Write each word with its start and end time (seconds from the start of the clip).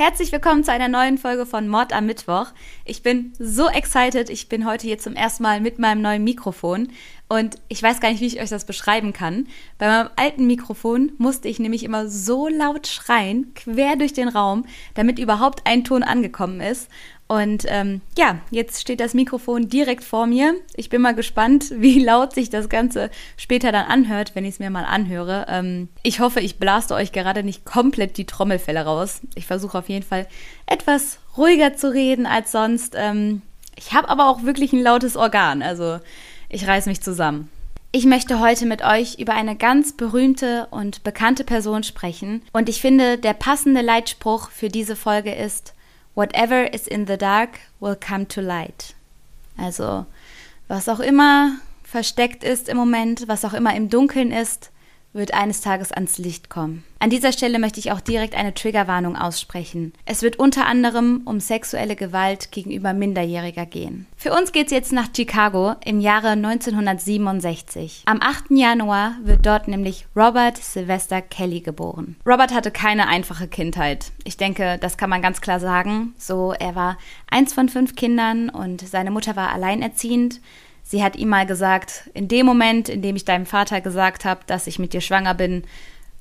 herzlich 0.00 0.32
willkommen 0.32 0.64
zu 0.64 0.72
einer 0.72 0.88
neuen 0.88 1.18
Folge 1.18 1.44
von 1.44 1.68
Mord 1.68 1.92
am 1.92 2.06
Mittwoch. 2.06 2.46
Ich 2.86 3.02
bin 3.02 3.34
so 3.38 3.68
excited. 3.68 4.30
Ich 4.30 4.48
bin 4.48 4.64
heute 4.64 4.86
hier 4.86 4.96
zum 4.96 5.14
ersten 5.14 5.42
Mal 5.42 5.60
mit 5.60 5.78
meinem 5.78 6.00
neuen 6.00 6.24
Mikrofon 6.24 6.88
und 7.28 7.56
ich 7.68 7.82
weiß 7.82 8.00
gar 8.00 8.10
nicht, 8.10 8.22
wie 8.22 8.26
ich 8.26 8.40
euch 8.40 8.48
das 8.48 8.64
beschreiben 8.64 9.12
kann. 9.12 9.46
Bei 9.76 9.88
meinem 9.88 10.08
alten 10.16 10.46
Mikrofon 10.46 11.12
musste 11.18 11.48
ich 11.48 11.58
nämlich 11.58 11.84
immer 11.84 12.08
so 12.08 12.48
laut 12.48 12.86
schreien, 12.86 13.52
quer 13.52 13.96
durch 13.96 14.14
den 14.14 14.28
Raum, 14.28 14.64
damit 14.94 15.18
überhaupt 15.18 15.66
ein 15.66 15.84
Ton 15.84 16.02
angekommen 16.02 16.62
ist. 16.62 16.88
Und 17.30 17.64
ähm, 17.68 18.00
ja, 18.18 18.40
jetzt 18.50 18.80
steht 18.80 18.98
das 18.98 19.14
Mikrofon 19.14 19.68
direkt 19.68 20.02
vor 20.02 20.26
mir. 20.26 20.52
Ich 20.74 20.88
bin 20.88 21.00
mal 21.00 21.14
gespannt, 21.14 21.66
wie 21.76 22.02
laut 22.02 22.34
sich 22.34 22.50
das 22.50 22.68
Ganze 22.68 23.08
später 23.36 23.70
dann 23.70 23.86
anhört, 23.86 24.34
wenn 24.34 24.44
ich 24.44 24.54
es 24.54 24.58
mir 24.58 24.68
mal 24.68 24.84
anhöre. 24.84 25.46
Ähm, 25.48 25.90
ich 26.02 26.18
hoffe, 26.18 26.40
ich 26.40 26.58
blaste 26.58 26.96
euch 26.96 27.12
gerade 27.12 27.44
nicht 27.44 27.64
komplett 27.64 28.16
die 28.16 28.24
Trommelfälle 28.24 28.84
raus. 28.84 29.20
Ich 29.36 29.46
versuche 29.46 29.78
auf 29.78 29.88
jeden 29.88 30.04
Fall 30.04 30.26
etwas 30.66 31.20
ruhiger 31.36 31.76
zu 31.76 31.92
reden 31.92 32.26
als 32.26 32.50
sonst. 32.50 32.96
Ähm, 32.96 33.42
ich 33.76 33.92
habe 33.94 34.08
aber 34.08 34.28
auch 34.28 34.42
wirklich 34.42 34.72
ein 34.72 34.82
lautes 34.82 35.16
Organ, 35.16 35.62
also 35.62 36.00
ich 36.48 36.66
reiß 36.66 36.86
mich 36.86 37.00
zusammen. 37.00 37.48
Ich 37.92 38.06
möchte 38.06 38.40
heute 38.40 38.66
mit 38.66 38.82
euch 38.82 39.20
über 39.20 39.34
eine 39.34 39.54
ganz 39.54 39.92
berühmte 39.92 40.66
und 40.72 41.04
bekannte 41.04 41.44
Person 41.44 41.84
sprechen. 41.84 42.42
Und 42.52 42.68
ich 42.68 42.80
finde, 42.80 43.18
der 43.18 43.34
passende 43.34 43.82
Leitspruch 43.82 44.50
für 44.50 44.68
diese 44.68 44.96
Folge 44.96 45.32
ist, 45.32 45.74
Whatever 46.20 46.64
is 46.64 46.86
in 46.86 47.06
the 47.06 47.16
dark 47.16 47.60
will 47.80 47.96
come 47.96 48.26
to 48.26 48.42
light. 48.42 48.94
Also, 49.56 50.04
was 50.68 50.86
auch 50.86 51.00
immer 51.00 51.56
versteckt 51.82 52.44
ist 52.44 52.68
im 52.68 52.76
Moment, 52.76 53.26
was 53.26 53.42
auch 53.42 53.54
immer 53.54 53.74
im 53.74 53.88
Dunkeln 53.88 54.30
ist, 54.30 54.70
wird 55.12 55.34
eines 55.34 55.60
Tages 55.60 55.90
ans 55.92 56.18
Licht 56.18 56.50
kommen. 56.50 56.84
An 57.00 57.10
dieser 57.10 57.32
Stelle 57.32 57.58
möchte 57.58 57.80
ich 57.80 57.92
auch 57.92 58.00
direkt 58.00 58.34
eine 58.34 58.54
Triggerwarnung 58.54 59.16
aussprechen. 59.16 59.92
Es 60.04 60.22
wird 60.22 60.38
unter 60.38 60.66
anderem 60.66 61.22
um 61.24 61.40
sexuelle 61.40 61.96
Gewalt 61.96 62.52
gegenüber 62.52 62.92
Minderjähriger 62.92 63.66
gehen. 63.66 64.06
Für 64.16 64.32
uns 64.32 64.52
geht's 64.52 64.70
jetzt 64.70 64.92
nach 64.92 65.08
Chicago 65.16 65.74
im 65.84 66.00
Jahre 66.00 66.28
1967. 66.28 68.02
Am 68.04 68.20
8. 68.20 68.50
Januar 68.50 69.16
wird 69.22 69.46
dort 69.46 69.66
nämlich 69.66 70.06
Robert 70.14 70.58
Sylvester 70.58 71.22
Kelly 71.22 71.60
geboren. 71.60 72.16
Robert 72.26 72.52
hatte 72.52 72.70
keine 72.70 73.08
einfache 73.08 73.48
Kindheit. 73.48 74.12
Ich 74.24 74.36
denke, 74.36 74.78
das 74.78 74.96
kann 74.96 75.10
man 75.10 75.22
ganz 75.22 75.40
klar 75.40 75.58
sagen. 75.58 76.14
So, 76.18 76.52
er 76.52 76.74
war 76.74 76.98
eins 77.30 77.52
von 77.52 77.68
fünf 77.68 77.96
Kindern 77.96 78.50
und 78.50 78.86
seine 78.86 79.10
Mutter 79.10 79.36
war 79.36 79.52
alleinerziehend. 79.52 80.40
Sie 80.90 81.04
hat 81.04 81.14
ihm 81.14 81.28
mal 81.28 81.46
gesagt, 81.46 82.10
in 82.14 82.26
dem 82.26 82.44
Moment, 82.46 82.88
in 82.88 83.00
dem 83.00 83.14
ich 83.14 83.24
deinem 83.24 83.46
Vater 83.46 83.80
gesagt 83.80 84.24
habe, 84.24 84.40
dass 84.48 84.66
ich 84.66 84.80
mit 84.80 84.92
dir 84.92 85.00
schwanger 85.00 85.34
bin, 85.34 85.62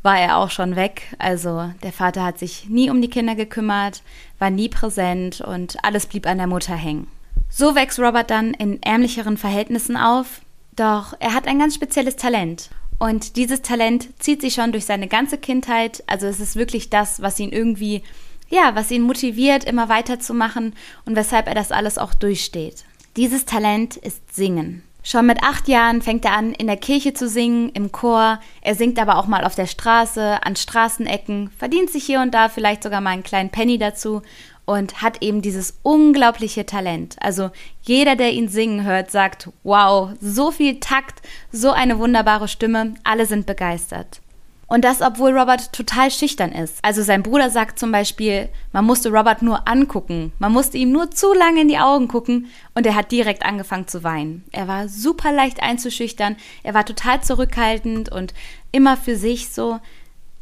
war 0.03 0.19
er 0.19 0.37
auch 0.37 0.51
schon 0.51 0.75
weg. 0.75 1.01
Also 1.17 1.73
der 1.81 1.91
Vater 1.91 2.23
hat 2.23 2.37
sich 2.37 2.69
nie 2.69 2.91
um 2.91 3.01
die 3.01 3.09
Kinder 3.09 3.33
gekümmert, 3.33 4.03
war 4.37 4.51
nie 4.51 4.69
präsent 4.69 5.41
und 5.41 5.83
alles 5.83 6.05
blieb 6.05 6.27
an 6.27 6.37
der 6.37 6.45
Mutter 6.45 6.75
hängen. 6.75 7.07
So 7.49 7.73
wächst 7.73 7.97
Robert 7.97 8.29
dann 8.29 8.53
in 8.53 8.79
ärmlicheren 8.83 9.37
Verhältnissen 9.37 9.97
auf, 9.97 10.41
doch 10.75 11.15
er 11.19 11.33
hat 11.33 11.47
ein 11.47 11.57
ganz 11.57 11.73
spezielles 11.73 12.15
Talent. 12.15 12.69
Und 12.99 13.37
dieses 13.37 13.63
Talent 13.63 14.21
zieht 14.21 14.39
sich 14.39 14.53
schon 14.53 14.71
durch 14.71 14.85
seine 14.85 15.07
ganze 15.07 15.39
Kindheit. 15.39 16.03
Also 16.05 16.27
es 16.27 16.39
ist 16.39 16.57
wirklich 16.57 16.91
das, 16.91 17.23
was 17.23 17.39
ihn 17.39 17.51
irgendwie, 17.51 18.03
ja, 18.49 18.75
was 18.75 18.91
ihn 18.91 19.01
motiviert, 19.01 19.63
immer 19.63 19.89
weiterzumachen 19.89 20.75
und 21.05 21.15
weshalb 21.15 21.47
er 21.47 21.55
das 21.55 21.71
alles 21.71 21.97
auch 21.97 22.13
durchsteht. 22.13 22.85
Dieses 23.19 23.43
Talent 23.43 23.97
ist 23.97 24.33
Singen. 24.33 24.81
Schon 25.03 25.25
mit 25.25 25.43
acht 25.43 25.67
Jahren 25.67 26.01
fängt 26.01 26.23
er 26.23 26.37
an, 26.37 26.53
in 26.53 26.67
der 26.67 26.77
Kirche 26.77 27.13
zu 27.13 27.27
singen, 27.27 27.67
im 27.73 27.91
Chor. 27.91 28.39
Er 28.61 28.75
singt 28.75 28.97
aber 28.97 29.17
auch 29.17 29.27
mal 29.27 29.43
auf 29.43 29.55
der 29.55 29.65
Straße, 29.65 30.41
an 30.41 30.55
Straßenecken, 30.55 31.49
verdient 31.57 31.89
sich 31.89 32.05
hier 32.05 32.21
und 32.21 32.33
da 32.33 32.47
vielleicht 32.47 32.81
sogar 32.81 33.01
mal 33.01 33.09
einen 33.09 33.23
kleinen 33.23 33.49
Penny 33.49 33.77
dazu 33.77 34.21
und 34.63 35.01
hat 35.01 35.21
eben 35.21 35.41
dieses 35.41 35.79
unglaubliche 35.83 36.65
Talent. 36.65 37.17
Also 37.19 37.51
jeder, 37.81 38.15
der 38.15 38.31
ihn 38.31 38.47
singen 38.47 38.85
hört, 38.85 39.11
sagt, 39.11 39.49
wow, 39.63 40.11
so 40.21 40.49
viel 40.49 40.79
Takt, 40.79 41.21
so 41.51 41.71
eine 41.71 41.99
wunderbare 41.99 42.47
Stimme, 42.47 42.93
alle 43.03 43.25
sind 43.25 43.45
begeistert. 43.45 44.21
Und 44.69 44.85
das, 44.85 45.01
obwohl 45.01 45.35
Robert 45.35 45.73
total 45.73 46.11
schüchtern 46.11 46.51
ist. 46.51 46.77
Also 46.83 47.01
sein 47.01 47.23
Bruder 47.23 47.49
sagt 47.49 47.79
zum 47.79 47.91
Beispiel, 47.91 48.49
man 48.71 48.85
musste 48.85 49.09
Robert 49.09 49.41
nur 49.41 49.67
angucken. 49.67 50.31
Man 50.37 50.51
musste 50.51 50.77
ihm 50.77 50.91
nur 50.91 51.09
zu 51.09 51.33
lange 51.33 51.61
in 51.61 51.67
die 51.67 51.79
Augen 51.79 52.07
gucken 52.07 52.47
und 52.75 52.85
er 52.85 52.95
hat 52.95 53.11
direkt 53.11 53.43
angefangen 53.43 53.87
zu 53.87 54.03
weinen. 54.03 54.45
Er 54.51 54.67
war 54.67 54.87
super 54.87 55.31
leicht 55.31 55.63
einzuschüchtern. 55.63 56.35
Er 56.61 56.75
war 56.75 56.85
total 56.85 57.21
zurückhaltend 57.21 58.11
und 58.11 58.35
immer 58.71 58.95
für 58.95 59.15
sich 59.15 59.49
so. 59.49 59.79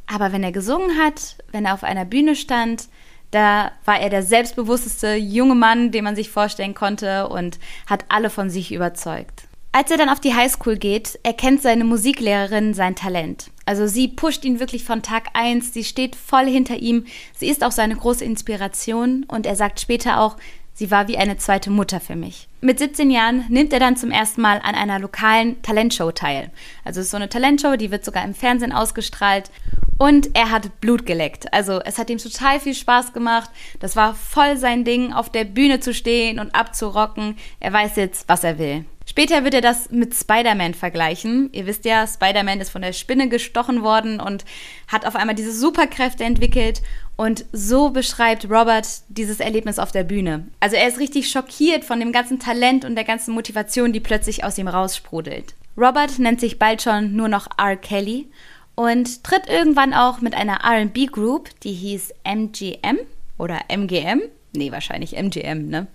Aber 0.07 0.33
wenn 0.33 0.43
er 0.43 0.51
gesungen 0.51 0.97
hat, 1.01 1.37
wenn 1.51 1.65
er 1.65 1.73
auf 1.73 1.85
einer 1.85 2.05
Bühne 2.05 2.35
stand, 2.35 2.89
da 3.31 3.71
war 3.85 3.99
er 3.99 4.09
der 4.09 4.23
selbstbewussteste 4.23 5.15
junge 5.15 5.55
Mann, 5.55 5.91
den 5.91 6.03
man 6.03 6.15
sich 6.17 6.29
vorstellen 6.29 6.73
konnte 6.73 7.29
und 7.29 7.59
hat 7.85 8.05
alle 8.09 8.29
von 8.29 8.49
sich 8.49 8.73
überzeugt. 8.73 9.43
Als 9.71 9.91
er 9.91 9.97
dann 9.97 10.09
auf 10.09 10.19
die 10.19 10.33
Highschool 10.33 10.77
geht, 10.77 11.19
erkennt 11.23 11.61
seine 11.61 11.83
Musiklehrerin 11.83 12.73
sein 12.73 12.95
Talent. 12.95 13.51
Also 13.67 13.85
sie 13.85 14.07
pusht 14.07 14.45
ihn 14.45 14.61
wirklich 14.61 14.85
von 14.85 15.01
Tag 15.01 15.27
1, 15.33 15.73
sie 15.73 15.83
steht 15.83 16.15
voll 16.15 16.45
hinter 16.45 16.77
ihm, 16.77 17.05
sie 17.35 17.49
ist 17.49 17.65
auch 17.65 17.73
seine 17.73 17.97
große 17.97 18.23
Inspiration 18.23 19.25
und 19.27 19.45
er 19.45 19.57
sagt 19.57 19.81
später 19.81 20.21
auch, 20.21 20.37
sie 20.73 20.89
war 20.89 21.09
wie 21.09 21.17
eine 21.17 21.35
zweite 21.35 21.69
Mutter 21.69 21.99
für 21.99 22.15
mich. 22.15 22.47
Mit 22.61 22.79
17 22.79 23.11
Jahren 23.11 23.43
nimmt 23.49 23.73
er 23.73 23.81
dann 23.81 23.97
zum 23.97 24.09
ersten 24.09 24.39
Mal 24.39 24.61
an 24.63 24.73
einer 24.73 24.99
lokalen 24.99 25.61
Talentshow 25.63 26.13
teil. 26.13 26.49
Also 26.85 27.01
es 27.01 27.07
ist 27.07 27.11
so 27.11 27.17
eine 27.17 27.27
Talentshow, 27.27 27.75
die 27.75 27.91
wird 27.91 28.05
sogar 28.05 28.23
im 28.23 28.33
Fernsehen 28.33 28.71
ausgestrahlt 28.71 29.51
und 29.97 30.33
er 30.33 30.49
hat 30.49 30.79
Blut 30.79 31.05
geleckt. 31.05 31.51
Also 31.51 31.81
es 31.81 31.97
hat 31.97 32.09
ihm 32.09 32.19
total 32.19 32.61
viel 32.61 32.73
Spaß 32.73 33.11
gemacht. 33.11 33.49
Das 33.81 33.97
war 33.97 34.15
voll 34.15 34.55
sein 34.55 34.85
Ding, 34.85 35.11
auf 35.11 35.29
der 35.29 35.43
Bühne 35.43 35.81
zu 35.81 35.93
stehen 35.93 36.39
und 36.39 36.55
abzurocken. 36.55 37.35
Er 37.59 37.73
weiß 37.73 37.97
jetzt, 37.97 38.29
was 38.29 38.45
er 38.45 38.59
will. 38.59 38.85
Später 39.17 39.43
wird 39.43 39.55
er 39.55 39.61
das 39.61 39.89
mit 39.89 40.13
Spider-Man 40.13 40.75
vergleichen. 40.75 41.49
Ihr 41.51 41.65
wisst 41.65 41.85
ja, 41.85 42.05
Spider-Man 42.05 42.61
ist 42.61 42.69
von 42.69 42.83
der 42.83 42.93
Spinne 42.93 43.29
gestochen 43.29 43.81
worden 43.81 44.19
und 44.19 44.45
hat 44.87 45.07
auf 45.07 45.15
einmal 45.15 45.33
diese 45.33 45.51
Superkräfte 45.51 46.23
entwickelt. 46.23 46.83
Und 47.15 47.45
so 47.51 47.89
beschreibt 47.89 48.47
Robert 48.47 48.85
dieses 49.09 49.39
Erlebnis 49.39 49.79
auf 49.79 49.91
der 49.91 50.03
Bühne. 50.03 50.45
Also 50.59 50.75
er 50.75 50.87
ist 50.87 50.99
richtig 50.99 51.31
schockiert 51.31 51.83
von 51.83 51.99
dem 51.99 52.11
ganzen 52.11 52.37
Talent 52.37 52.85
und 52.85 52.93
der 52.93 53.05
ganzen 53.05 53.33
Motivation, 53.33 53.91
die 53.91 53.99
plötzlich 53.99 54.43
aus 54.43 54.59
ihm 54.59 54.67
raussprudelt. 54.67 55.55
Robert 55.75 56.19
nennt 56.19 56.39
sich 56.39 56.59
bald 56.59 56.83
schon 56.83 57.15
nur 57.15 57.27
noch 57.27 57.47
R. 57.57 57.75
Kelly 57.75 58.27
und 58.75 59.23
tritt 59.23 59.49
irgendwann 59.49 59.95
auch 59.95 60.21
mit 60.21 60.35
einer 60.35 60.59
RB-Group, 60.63 61.59
die 61.61 61.73
hieß 61.73 62.13
MGM 62.23 62.99
oder 63.39 63.61
MGM. 63.69 64.21
Nee, 64.55 64.71
wahrscheinlich 64.71 65.17
MGM, 65.17 65.69
ne? 65.69 65.87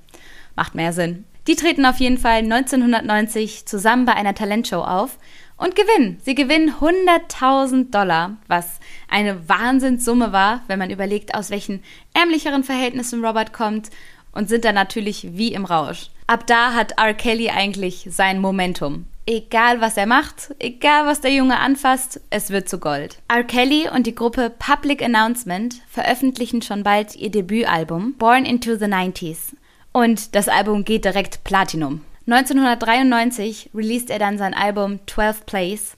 Macht 0.57 0.75
mehr 0.75 0.93
Sinn. 0.93 1.25
Die 1.49 1.57
treten 1.57 1.85
auf 1.85 1.99
jeden 1.99 2.19
Fall 2.19 2.39
1990 2.39 3.67
zusammen 3.67 4.05
bei 4.05 4.15
einer 4.15 4.35
Talentshow 4.35 4.83
auf 4.83 5.19
und 5.57 5.75
gewinnen. 5.75 6.21
Sie 6.25 6.35
gewinnen 6.35 6.75
100.000 6.81 7.91
Dollar, 7.91 8.37
was 8.47 8.79
eine 9.09 9.49
Wahnsinnssumme 9.49 10.33
war, 10.33 10.63
wenn 10.69 10.79
man 10.79 10.91
überlegt, 10.91 11.35
aus 11.35 11.51
welchen 11.51 11.83
ärmlicheren 12.15 12.63
Verhältnissen 12.63 13.25
Robert 13.25 13.53
kommt 13.53 13.91
und 14.33 14.49
sind 14.49 14.65
dann 14.65 14.77
natürlich 14.77 15.37
wie 15.37 15.53
im 15.53 15.65
Rausch. 15.65 16.11
Ab 16.27 16.47
da 16.47 16.75
hat 16.75 16.93
R. 16.99 17.15
Kelly 17.15 17.51
eigentlich 17.51 18.07
sein 18.11 18.41
Momentum. 18.41 19.07
Egal 19.27 19.81
was 19.81 19.97
er 19.97 20.07
macht, 20.07 20.53
egal 20.59 21.07
was 21.07 21.21
der 21.21 21.33
Junge 21.33 21.59
anfasst, 21.59 22.21
es 22.31 22.51
wird 22.51 22.69
zu 22.69 22.79
Gold. 22.79 23.19
R. 23.29 23.45
Kelly 23.45 23.89
und 23.89 24.07
die 24.07 24.15
Gruppe 24.15 24.51
Public 24.51 25.03
Announcement 25.03 25.77
veröffentlichen 25.89 26.63
schon 26.63 26.83
bald 26.83 27.15
ihr 27.15 27.31
Debütalbum 27.31 28.15
Born 28.15 28.45
into 28.45 28.75
the 28.77 28.87
90s. 28.87 29.55
Und 29.93 30.35
das 30.35 30.49
Album 30.49 30.85
geht 30.85 31.05
direkt 31.05 31.45
Platinum. 31.45 32.01
1993 32.27 33.71
released 33.75 34.11
er 34.11 34.19
dann 34.19 34.39
sein 34.39 34.55
Album 34.55 35.01
12 35.07 35.45
Plays 35.45 35.97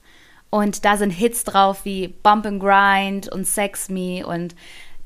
und 0.49 0.85
da 0.85 0.97
sind 0.97 1.11
Hits 1.11 1.43
drauf 1.43 1.85
wie 1.85 2.07
Bump 2.07 2.45
and 2.45 2.61
Grind 2.61 3.31
und 3.31 3.45
Sex 3.45 3.89
Me 3.89 4.25
und 4.25 4.55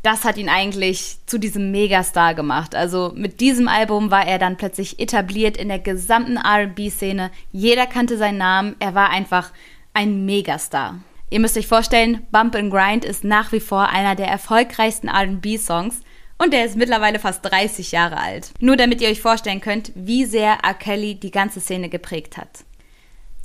das 0.02 0.24
hat 0.24 0.38
ihn 0.38 0.48
eigentlich 0.48 1.18
zu 1.26 1.38
diesem 1.38 1.72
Megastar 1.72 2.34
gemacht. 2.34 2.74
Also 2.74 3.12
mit 3.16 3.42
diesem 3.42 3.68
Album 3.68 4.12
war 4.12 4.26
er 4.26 4.40
dann 4.40 4.56
plötzlich 4.56 5.00
etabliert 5.00 5.58
in 5.58 5.68
der 5.68 5.80
gesamten 5.80 6.38
RB-Szene. 6.38 7.32
Jeder 7.52 7.86
kannte 7.86 8.18
seinen 8.18 8.38
Namen. 8.38 8.76
Er 8.80 8.96
war 8.96 9.10
einfach 9.10 9.52
ein 9.94 10.26
Megastar. 10.26 11.00
Ihr 11.30 11.42
müsst 11.42 11.58
euch 11.58 11.68
vorstellen, 11.68 12.26
Bump 12.32 12.56
and 12.56 12.72
Grind 12.72 13.04
ist 13.04 13.26
nach 13.26 13.52
wie 13.52 13.60
vor 13.60 13.90
einer 13.90 14.16
der 14.16 14.28
erfolgreichsten 14.28 15.10
RB-Songs 15.10 16.00
Und 16.42 16.54
der 16.54 16.66
ist 16.66 16.78
mittlerweile 16.78 17.20
fast 17.20 17.46
30 17.46 17.92
Jahre 17.92 18.18
alt. 18.18 18.52
Nur 18.60 18.78
damit 18.78 19.02
ihr 19.02 19.10
euch 19.10 19.22
vorstellen 19.22 19.62
könnt, 19.62 19.92
wie 19.94 20.26
sehr 20.26 20.60
R. 20.64 20.74
Kelly 20.74 21.16
die 21.16 21.32
ganze 21.32 21.60
Szene 21.60 21.90
geprägt 21.90 22.38
hat. 22.38 22.64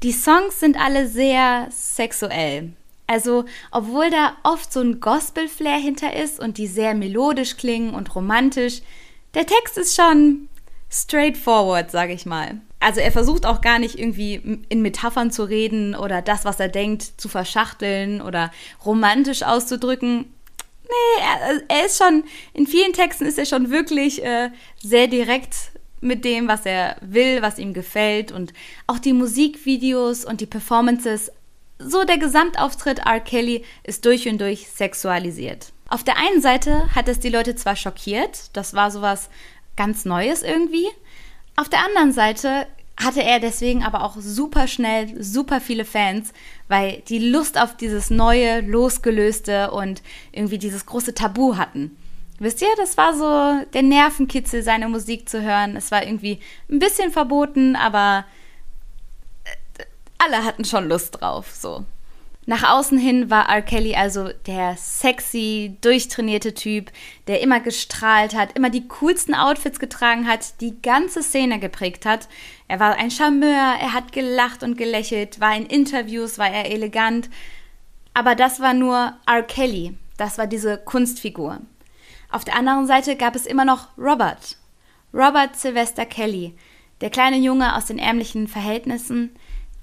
Die 0.05 0.13
Songs 0.13 0.61
sind 0.61 0.79
alle 0.79 1.09
sehr 1.09 1.67
sexuell. 1.71 2.73
Also, 3.07 3.45
obwohl 3.71 4.11
da 4.11 4.37
oft 4.45 4.73
so 4.73 4.81
ein 4.81 5.01
Gospel-Flair 5.01 5.79
hinter 5.79 6.15
ist 6.15 6.41
und 6.41 6.57
die 6.57 6.69
sehr 6.69 6.95
melodisch 6.95 7.57
klingen 7.57 7.95
und 7.95 8.15
romantisch, 8.15 8.81
der 9.35 9.47
Text 9.47 9.77
ist 9.77 9.97
schon 9.97 10.49
straightforward, 10.91 11.91
sage 11.91 12.13
ich 12.13 12.25
mal. 12.25 12.61
Also 12.79 13.01
er 13.01 13.13
versucht 13.13 13.47
auch 13.47 13.61
gar 13.61 13.79
nicht 13.79 13.99
irgendwie 13.99 14.61
in 14.69 14.83
Metaphern 14.83 15.31
zu 15.31 15.45
reden 15.45 15.95
oder 15.95 16.23
das, 16.23 16.45
was 16.45 16.61
er 16.61 16.69
denkt, 16.69 17.03
zu 17.03 17.29
verschachteln 17.29 18.21
oder 18.21 18.53
romantisch 18.85 19.43
auszudrücken. 19.43 20.34
Nee, 20.85 21.23
er, 21.23 21.63
er 21.69 21.87
ist 21.87 21.99
schon, 21.99 22.25
in 22.53 22.67
vielen 22.67 22.93
Texten 22.93 23.27
ist 23.27 23.39
er 23.39 23.47
schon 23.47 23.71
wirklich 23.71 24.23
äh, 24.23 24.51
sehr 24.83 25.07
direkt 25.07 25.73
mit 26.01 26.25
dem, 26.25 26.47
was 26.47 26.67
er 26.67 26.97
will, 27.01 27.41
was 27.41 27.59
ihm 27.59 27.73
gefällt 27.73 28.31
und 28.31 28.53
auch 28.87 28.99
die 28.99 29.15
Musikvideos 29.15 30.25
und 30.25 30.41
die 30.41 30.47
Performances. 30.47 31.33
So 31.79 32.05
der 32.05 32.19
Gesamtauftritt 32.19 33.01
R. 33.01 33.21
Kelly 33.21 33.65
ist 33.83 34.05
durch 34.05 34.29
und 34.29 34.41
durch 34.41 34.69
sexualisiert. 34.69 35.73
Auf 35.89 36.05
der 36.05 36.17
einen 36.19 36.41
Seite 36.41 36.95
hat 36.95 37.09
es 37.09 37.21
die 37.21 37.31
Leute 37.31 37.57
zwar 37.57 37.77
schockiert, 37.77 38.51
das 38.53 38.75
war 38.75 38.91
sowas 38.91 39.31
ganz 39.77 40.05
Neues 40.05 40.43
irgendwie. 40.43 40.87
Auf 41.57 41.69
der 41.69 41.85
anderen 41.85 42.13
Seite 42.13 42.67
hatte 42.97 43.23
er 43.23 43.41
deswegen 43.41 43.83
aber 43.83 44.03
auch 44.05 44.17
super 44.19 44.67
schnell 44.69 45.23
super 45.23 45.61
viele 45.61 45.85
Fans, 45.85 46.33
weil 46.69 47.03
die 47.09 47.19
Lust 47.19 47.61
auf 47.61 47.77
dieses 47.77 48.11
neue, 48.11 48.61
losgelöste 48.61 49.71
und 49.73 50.03
irgendwie 50.33 50.59
dieses 50.59 50.87
große 50.87 51.15
Tabu 51.15 51.57
hatten. 51.57 51.97
Wisst 52.39 52.63
ihr, 52.63 52.69
das 52.77 52.97
war 52.97 53.15
so 53.15 53.65
der 53.73 53.83
Nervenkitzel, 53.83 54.63
seine 54.63 54.89
Musik 54.89 55.29
zu 55.29 55.43
hören. 55.43 55.77
Es 55.77 55.91
war 55.91 56.05
irgendwie 56.05 56.41
ein 56.69 56.79
bisschen 56.79 57.13
verboten, 57.13 57.77
aber 57.77 58.25
äh, 59.45 59.85
alle 60.19 60.45
hatten 60.45 60.65
schon 60.65 60.89
Lust 60.89 61.21
drauf, 61.21 61.53
so. 61.53 61.85
Nach 62.47 62.71
außen 62.71 62.99
hin 62.99 63.31
war 63.31 63.49
R. 63.49 63.63
Kelly 63.63 63.95
also 63.95 64.29
der 64.47 64.77
sexy, 64.77 65.79
durchtrainierte 65.81 66.53
Typ, 66.53 66.91
der 67.27 67.41
immer 67.41 67.61
gestrahlt 67.61 68.35
hat, 68.35 68.57
immer 68.57 68.69
die 68.69 68.87
coolsten 68.87 69.35
Outfits 69.35 69.79
getragen 69.79 70.29
hat, 70.29 70.61
die 70.61 70.81
ganze 70.83 71.23
Szene 71.23 71.59
geprägt 71.59 72.05
hat. 72.05 72.29
Er 72.69 72.81
war 72.81 72.97
ein 72.97 73.11
Charmeur, 73.11 73.77
er 73.81 73.95
hat 73.95 74.13
gelacht 74.13 74.63
und 74.63 74.77
gelächelt, 74.77 75.41
war 75.41 75.57
in 75.57 75.67
Interviews, 75.67 76.39
war 76.39 76.51
er 76.51 76.71
elegant. 76.71 77.31
Aber 78.13 78.35
das 78.35 78.61
war 78.61 78.75
nur 78.75 79.15
R. 79.27 79.43
Kelly, 79.43 79.97
das 80.19 80.37
war 80.37 80.47
diese 80.47 80.77
Kunstfigur. 80.77 81.61
Auf 82.31 82.45
der 82.45 82.57
anderen 82.57 82.87
Seite 82.87 83.17
gab 83.17 83.37
es 83.37 83.47
immer 83.47 83.65
noch 83.65 83.89
Robert. 83.97 84.59
Robert 85.15 85.57
Sylvester 85.57 86.05
Kelly, 86.05 86.55
der 87.01 87.09
kleine 87.09 87.39
Junge 87.39 87.75
aus 87.77 87.87
den 87.87 87.99
ärmlichen 87.99 88.49
Verhältnissen, 88.49 89.35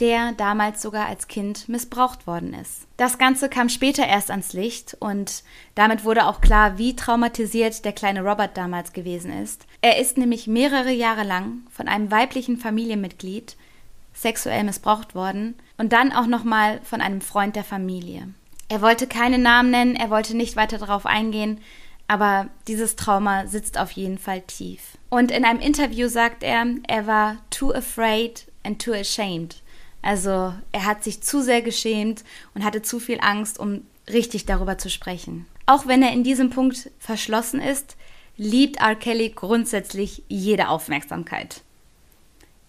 der 0.01 0.31
damals 0.33 0.81
sogar 0.81 1.05
als 1.05 1.27
Kind 1.27 1.69
missbraucht 1.69 2.25
worden 2.25 2.53
ist. 2.55 2.87
Das 2.97 3.19
Ganze 3.19 3.47
kam 3.49 3.69
später 3.69 4.05
erst 4.05 4.31
ans 4.31 4.51
Licht 4.51 4.97
und 4.99 5.43
damit 5.75 6.03
wurde 6.03 6.25
auch 6.25 6.41
klar, 6.41 6.79
wie 6.79 6.95
traumatisiert 6.95 7.85
der 7.85 7.93
kleine 7.93 8.23
Robert 8.23 8.57
damals 8.57 8.93
gewesen 8.93 9.31
ist. 9.31 9.67
Er 9.81 9.99
ist 9.99 10.17
nämlich 10.17 10.47
mehrere 10.47 10.91
Jahre 10.91 11.23
lang 11.23 11.61
von 11.69 11.87
einem 11.87 12.09
weiblichen 12.09 12.57
Familienmitglied 12.57 13.55
sexuell 14.13 14.63
missbraucht 14.63 15.13
worden 15.13 15.55
und 15.77 15.93
dann 15.93 16.11
auch 16.11 16.25
nochmal 16.25 16.81
von 16.83 16.99
einem 16.99 17.21
Freund 17.21 17.55
der 17.55 17.63
Familie. 17.63 18.27
Er 18.69 18.81
wollte 18.81 19.05
keine 19.05 19.37
Namen 19.37 19.69
nennen, 19.69 19.95
er 19.95 20.09
wollte 20.09 20.35
nicht 20.35 20.55
weiter 20.55 20.79
darauf 20.79 21.05
eingehen, 21.05 21.59
aber 22.07 22.47
dieses 22.67 22.95
Trauma 22.95 23.45
sitzt 23.45 23.77
auf 23.77 23.91
jeden 23.91 24.17
Fall 24.17 24.41
tief. 24.41 24.97
Und 25.09 25.31
in 25.31 25.45
einem 25.45 25.59
Interview 25.59 26.07
sagt 26.07 26.41
er, 26.41 26.65
er 26.87 27.05
war 27.05 27.37
too 27.51 27.71
afraid 27.71 28.47
and 28.63 28.83
too 28.83 28.93
ashamed. 28.93 29.61
Also 30.01 30.53
er 30.71 30.85
hat 30.85 31.03
sich 31.03 31.21
zu 31.21 31.41
sehr 31.41 31.61
geschämt 31.61 32.23
und 32.53 32.63
hatte 32.63 32.81
zu 32.81 32.99
viel 32.99 33.19
Angst, 33.21 33.59
um 33.59 33.81
richtig 34.11 34.45
darüber 34.45 34.77
zu 34.77 34.89
sprechen. 34.89 35.45
Auch 35.65 35.87
wenn 35.87 36.01
er 36.01 36.11
in 36.11 36.23
diesem 36.23 36.49
Punkt 36.49 36.89
verschlossen 36.99 37.61
ist, 37.61 37.95
liebt 38.37 38.77
R. 38.77 38.95
Kelly 38.95 39.29
grundsätzlich 39.29 40.23
jede 40.27 40.69
Aufmerksamkeit. 40.69 41.61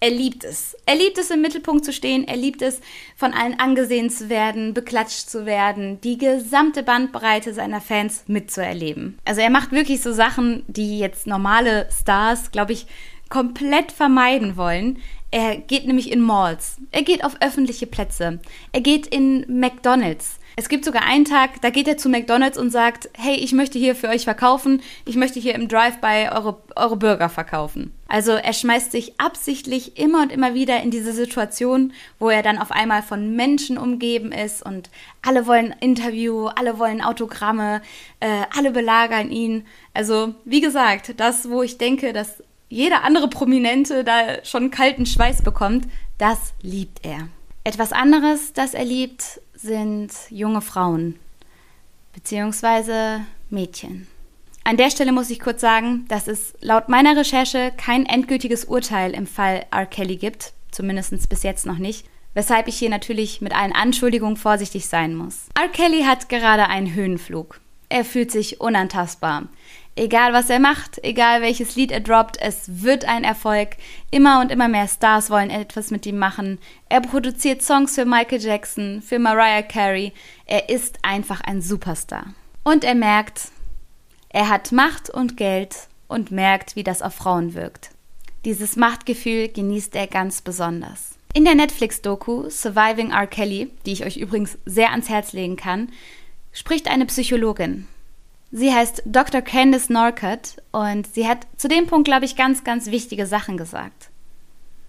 Er 0.02 0.11
liebt 0.11 0.43
es. 0.43 0.76
Er 0.84 0.96
liebt 0.96 1.17
es, 1.17 1.31
im 1.31 1.43
Mittelpunkt 1.43 1.84
zu 1.84 1.93
stehen. 1.93 2.26
Er 2.26 2.37
liebt 2.37 2.61
es, 2.61 2.81
von 3.14 3.32
allen 3.32 3.61
angesehen 3.61 4.11
zu 4.11 4.29
werden, 4.29 4.75
beklatscht 4.75 5.31
zu 5.31 5.46
werden, 5.46 6.00
die 6.00 6.19
gesamte 6.19 6.82
Bandbreite 6.82 7.55
seiner 7.55 7.81
Fans 7.81 8.25
mitzuerleben. 8.26 9.20
Also 9.25 9.43
er 9.43 9.50
macht 9.50 9.70
wirklich 9.70 10.02
so 10.02 10.12
Sachen, 10.12 10.64
die 10.67 10.99
jetzt 10.99 11.29
normale 11.29 11.88
Stars, 11.96 12.50
glaube 12.50 12.73
ich, 12.73 12.88
komplett 13.29 13.93
vermeiden 13.93 14.56
wollen. 14.56 14.99
Er 15.32 15.56
geht 15.56 15.87
nämlich 15.87 16.12
in 16.12 16.20
Malls. 16.20 16.76
Er 16.90 17.02
geht 17.02 17.25
auf 17.25 17.37
öffentliche 17.40 17.87
Plätze. 17.87 18.38
Er 18.70 18.81
geht 18.82 19.06
in 19.06 19.46
McDonald's. 19.49 20.38
Es 20.56 20.69
gibt 20.69 20.84
sogar 20.84 21.05
einen 21.05 21.25
Tag, 21.25 21.62
da 21.62 21.70
geht 21.70 21.88
er 21.88 21.96
zu 21.96 22.11
McDonald's 22.11 22.58
und 22.58 22.69
sagt, 22.69 23.08
hey, 23.14 23.37
ich 23.37 23.52
möchte 23.52 23.79
hier 23.79 23.94
für 23.96 24.08
euch 24.08 24.25
verkaufen, 24.25 24.82
ich 25.06 25.17
möchte 25.17 25.40
hier 25.40 25.55
im 25.55 25.69
Drive-by 25.69 26.29
eure, 26.31 26.58
eure 26.76 26.96
Burger 26.99 27.31
verkaufen. 27.31 27.94
Also 28.08 28.32
er 28.32 28.52
schmeißt 28.52 28.93
sich 28.93 29.19
absichtlich 29.19 29.99
immer 29.99 30.20
und 30.20 30.31
immer 30.31 30.52
wieder 30.52 30.82
in 30.82 30.90
diese 30.90 31.14
Situation, 31.14 31.94
wo 32.19 32.29
er 32.29 32.43
dann 32.43 32.58
auf 32.58 32.70
einmal 32.70 33.02
von 33.02 33.34
Menschen 33.34 33.79
umgeben 33.79 34.32
ist 34.32 34.62
und 34.62 34.90
alle 35.23 35.46
wollen 35.46 35.75
Interview, 35.81 36.49
alle 36.49 36.79
wollen 36.79 37.00
Autogramme, 37.00 37.81
äh, 38.20 38.43
alle 38.55 38.70
belagern 38.70 39.31
ihn. 39.31 39.67
Also 39.94 40.34
wie 40.44 40.61
gesagt, 40.61 41.14
das, 41.17 41.49
wo 41.49 41.62
ich 41.62 41.79
denke, 41.79 42.12
dass 42.12 42.43
jeder 42.72 43.04
andere 43.04 43.28
Prominente 43.28 44.02
da 44.02 44.42
schon 44.44 44.70
kalten 44.70 45.04
Schweiß 45.04 45.42
bekommt, 45.42 45.86
das 46.16 46.54
liebt 46.62 47.04
er. 47.04 47.28
Etwas 47.64 47.92
anderes, 47.92 48.54
das 48.54 48.72
er 48.72 48.86
liebt, 48.86 49.42
sind 49.54 50.10
junge 50.30 50.62
Frauen 50.62 51.19
bzw. 52.14 53.20
Mädchen. 53.50 54.08
An 54.64 54.78
der 54.78 54.90
Stelle 54.90 55.12
muss 55.12 55.28
ich 55.28 55.38
kurz 55.38 55.60
sagen, 55.60 56.06
dass 56.08 56.26
es 56.28 56.54
laut 56.62 56.88
meiner 56.88 57.14
Recherche 57.14 57.72
kein 57.76 58.06
endgültiges 58.06 58.64
Urteil 58.64 59.12
im 59.12 59.26
Fall 59.26 59.66
R. 59.70 59.84
Kelly 59.84 60.16
gibt, 60.16 60.54
zumindest 60.70 61.28
bis 61.28 61.42
jetzt 61.42 61.66
noch 61.66 61.78
nicht, 61.78 62.06
weshalb 62.32 62.69
ich 62.69 62.78
hier 62.78 62.88
natürlich 62.88 63.42
mit 63.42 63.54
allen 63.54 63.74
Anschuldigungen 63.74 64.38
vorsichtig 64.38 64.86
sein 64.86 65.14
muss. 65.14 65.48
R. 65.60 65.69
Kelly 65.69 66.04
hat 66.04 66.30
gerade 66.30 66.69
einen 66.69 66.94
Höhenflug. 66.94 67.60
Er 67.90 68.06
fühlt 68.06 68.30
sich 68.30 68.62
unantastbar. 68.62 69.48
Egal 69.94 70.32
was 70.32 70.48
er 70.48 70.58
macht, 70.58 71.04
egal 71.04 71.42
welches 71.42 71.76
Lied 71.76 71.92
er 71.92 72.00
droppt, 72.00 72.40
es 72.40 72.82
wird 72.82 73.05
ein 73.05 73.24
Erfolg. 73.24 73.76
Immer 74.10 74.40
und 74.40 74.50
immer 74.50 74.69
mehr 74.69 74.88
Stars 74.88 75.28
wollen 75.28 75.50
etwas 75.50 75.90
mit 75.90 76.06
ihm 76.06 76.19
machen. 76.19 76.58
Er 76.88 77.02
produziert 77.02 77.62
Songs 77.62 77.94
für 77.94 78.06
Michael 78.06 78.40
Jackson, 78.40 79.02
für 79.02 79.19
Mariah 79.19 79.62
Carey. 79.62 80.12
Er 80.46 80.70
ist 80.70 80.98
einfach 81.02 81.43
ein 81.43 81.60
Superstar. 81.60 82.32
Und 82.64 82.84
er 82.84 82.94
merkt, 82.94 83.48
er 84.31 84.48
hat 84.48 84.72
Macht 84.72 85.10
und 85.10 85.36
Geld 85.36 85.88
und 86.08 86.31
merkt, 86.31 86.74
wie 86.74 86.84
das 86.84 87.02
auf 87.02 87.14
Frauen 87.14 87.52
wirkt. 87.52 87.90
Dieses 88.46 88.76
Machtgefühl 88.76 89.48
genießt 89.48 89.94
er 89.94 90.06
ganz 90.06 90.40
besonders. 90.40 91.10
In 91.34 91.44
der 91.44 91.55
Netflix-Doku 91.55 92.48
Surviving 92.48 93.10
R. 93.10 93.26
Kelly, 93.26 93.70
die 93.84 93.93
ich 93.93 94.05
euch 94.05 94.17
übrigens 94.17 94.58
sehr 94.64 94.90
ans 94.90 95.10
Herz 95.10 95.32
legen 95.32 95.56
kann, 95.56 95.90
spricht 96.52 96.88
eine 96.88 97.06
Psychologin. 97.06 97.86
Sie 98.54 98.72
heißt 98.72 99.04
Dr. 99.06 99.40
Candice 99.40 99.88
Norcutt 99.88 100.56
und 100.72 101.06
sie 101.06 101.26
hat 101.26 101.46
zu 101.56 101.68
dem 101.68 101.86
Punkt, 101.86 102.04
glaube 102.04 102.26
ich, 102.26 102.36
ganz, 102.36 102.64
ganz 102.64 102.88
wichtige 102.88 103.26
Sachen 103.26 103.56
gesagt. 103.56 104.10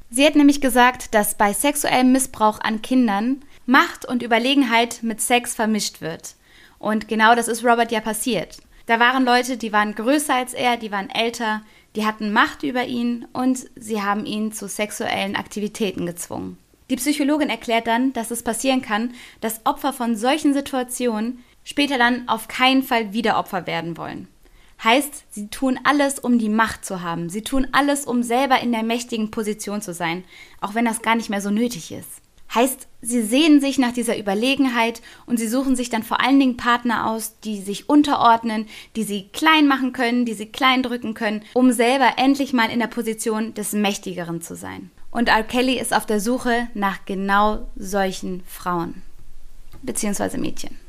Sie 0.09 0.25
hat 0.25 0.35
nämlich 0.35 0.59
gesagt, 0.59 1.15
dass 1.15 1.35
bei 1.35 1.53
sexuellem 1.53 2.11
Missbrauch 2.11 2.59
an 2.59 2.81
Kindern 2.81 3.41
Macht 3.65 4.03
und 4.03 4.21
Überlegenheit 4.21 4.99
mit 5.01 5.21
Sex 5.21 5.55
vermischt 5.55 6.01
wird. 6.01 6.35
Und 6.77 7.07
genau 7.07 7.35
das 7.35 7.47
ist 7.47 7.63
Robert 7.63 7.93
ja 7.93 8.01
passiert. 8.01 8.57
Da 8.85 8.99
waren 8.99 9.23
Leute, 9.23 9.55
die 9.55 9.71
waren 9.71 9.95
größer 9.95 10.35
als 10.35 10.53
er, 10.53 10.75
die 10.75 10.91
waren 10.91 11.09
älter, 11.09 11.61
die 11.95 12.05
hatten 12.05 12.33
Macht 12.33 12.63
über 12.63 12.83
ihn 12.83 13.25
und 13.31 13.65
sie 13.77 14.01
haben 14.01 14.25
ihn 14.25 14.51
zu 14.51 14.67
sexuellen 14.67 15.37
Aktivitäten 15.37 16.05
gezwungen. 16.05 16.57
Die 16.89 16.97
Psychologin 16.97 17.49
erklärt 17.49 17.87
dann, 17.87 18.11
dass 18.11 18.29
es 18.29 18.43
passieren 18.43 18.81
kann, 18.81 19.13
dass 19.39 19.65
Opfer 19.65 19.93
von 19.93 20.17
solchen 20.17 20.53
Situationen 20.53 21.39
später 21.63 21.97
dann 21.97 22.27
auf 22.27 22.47
keinen 22.47 22.83
Fall 22.83 23.13
wieder 23.13 23.37
Opfer 23.37 23.67
werden 23.67 23.97
wollen. 23.97 24.27
Heißt, 24.83 25.23
sie 25.29 25.47
tun 25.47 25.79
alles, 25.83 26.19
um 26.19 26.39
die 26.39 26.49
Macht 26.49 26.83
zu 26.83 27.01
haben. 27.01 27.29
Sie 27.29 27.41
tun 27.41 27.67
alles, 27.71 28.05
um 28.05 28.21
selber 28.21 28.59
in 28.59 28.71
der 28.71 28.83
mächtigen 28.83 29.31
Position 29.31 29.81
zu 29.81 29.93
sein, 29.93 30.25
auch 30.59 30.75
wenn 30.75 30.85
das 30.85 31.01
gar 31.01 31.15
nicht 31.15 31.29
mehr 31.29 31.41
so 31.41 31.51
nötig 31.51 31.91
ist. 31.91 32.21
Heißt, 32.53 32.87
sie 33.01 33.23
sehen 33.23 33.61
sich 33.61 33.79
nach 33.79 33.93
dieser 33.93 34.19
Überlegenheit 34.19 35.01
und 35.25 35.37
sie 35.37 35.47
suchen 35.47 35.75
sich 35.75 35.89
dann 35.89 36.03
vor 36.03 36.19
allen 36.21 36.39
Dingen 36.39 36.57
Partner 36.57 37.09
aus, 37.09 37.39
die 37.39 37.61
sich 37.61 37.89
unterordnen, 37.89 38.67
die 38.95 39.03
sie 39.03 39.29
klein 39.29 39.67
machen 39.67 39.91
können, 39.91 40.25
die 40.25 40.33
sie 40.33 40.47
klein 40.47 40.83
drücken 40.83 41.13
können, 41.15 41.43
um 41.53 41.71
selber 41.71 42.13
endlich 42.17 42.53
mal 42.53 42.69
in 42.69 42.79
der 42.79 42.87
Position 42.87 43.53
des 43.55 43.73
Mächtigeren 43.73 44.41
zu 44.41 44.55
sein. 44.55 44.91
Und 45.09 45.29
R. 45.29 45.43
Kelly 45.43 45.79
ist 45.79 45.95
auf 45.95 46.05
der 46.05 46.19
Suche 46.19 46.67
nach 46.73 47.05
genau 47.05 47.67
solchen 47.75 48.43
Frauen. 48.45 49.01
Beziehungsweise 49.81 50.37
Mädchen. 50.37 50.82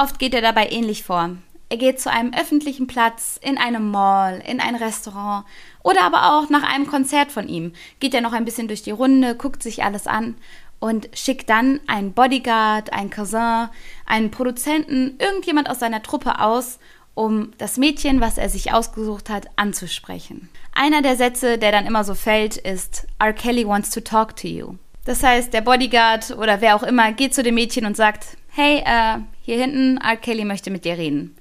Oft 0.00 0.18
geht 0.18 0.32
er 0.32 0.40
dabei 0.40 0.70
ähnlich 0.70 1.04
vor. 1.04 1.28
Er 1.68 1.76
geht 1.76 2.00
zu 2.00 2.10
einem 2.10 2.32
öffentlichen 2.32 2.86
Platz, 2.86 3.38
in 3.42 3.58
einem 3.58 3.90
Mall, 3.90 4.42
in 4.46 4.58
ein 4.58 4.74
Restaurant 4.74 5.44
oder 5.82 6.04
aber 6.04 6.38
auch 6.38 6.48
nach 6.48 6.62
einem 6.62 6.86
Konzert 6.86 7.30
von 7.30 7.48
ihm. 7.48 7.74
Geht 8.00 8.14
er 8.14 8.22
noch 8.22 8.32
ein 8.32 8.46
bisschen 8.46 8.66
durch 8.66 8.80
die 8.80 8.92
Runde, 8.92 9.34
guckt 9.34 9.62
sich 9.62 9.84
alles 9.84 10.06
an 10.06 10.36
und 10.78 11.10
schickt 11.12 11.50
dann 11.50 11.80
einen 11.86 12.14
Bodyguard, 12.14 12.94
einen 12.94 13.10
Cousin, 13.10 13.68
einen 14.06 14.30
Produzenten, 14.30 15.18
irgendjemand 15.18 15.68
aus 15.68 15.80
seiner 15.80 16.02
Truppe 16.02 16.40
aus, 16.40 16.78
um 17.12 17.52
das 17.58 17.76
Mädchen, 17.76 18.22
was 18.22 18.38
er 18.38 18.48
sich 18.48 18.72
ausgesucht 18.72 19.28
hat, 19.28 19.48
anzusprechen. 19.56 20.48
Einer 20.72 21.02
der 21.02 21.16
Sätze, 21.16 21.58
der 21.58 21.72
dann 21.72 21.84
immer 21.84 22.04
so 22.04 22.14
fällt, 22.14 22.56
ist 22.56 23.06
R. 23.18 23.34
Kelly 23.34 23.68
wants 23.68 23.90
to 23.90 24.00
talk 24.00 24.34
to 24.36 24.48
you. 24.48 24.76
Das 25.04 25.22
heißt, 25.22 25.52
der 25.52 25.60
Bodyguard 25.60 26.30
oder 26.38 26.62
wer 26.62 26.74
auch 26.74 26.84
immer 26.84 27.12
geht 27.12 27.34
zu 27.34 27.42
dem 27.42 27.56
Mädchen 27.56 27.84
und 27.84 27.98
sagt, 27.98 28.38
hey, 28.52 28.82
äh, 28.84 29.18
hier 29.50 29.60
hinten, 29.60 29.96
R. 29.96 30.16
Kelly 30.16 30.44
möchte 30.44 30.70
mit 30.70 30.84
dir 30.84 30.96
reden. 30.96 31.36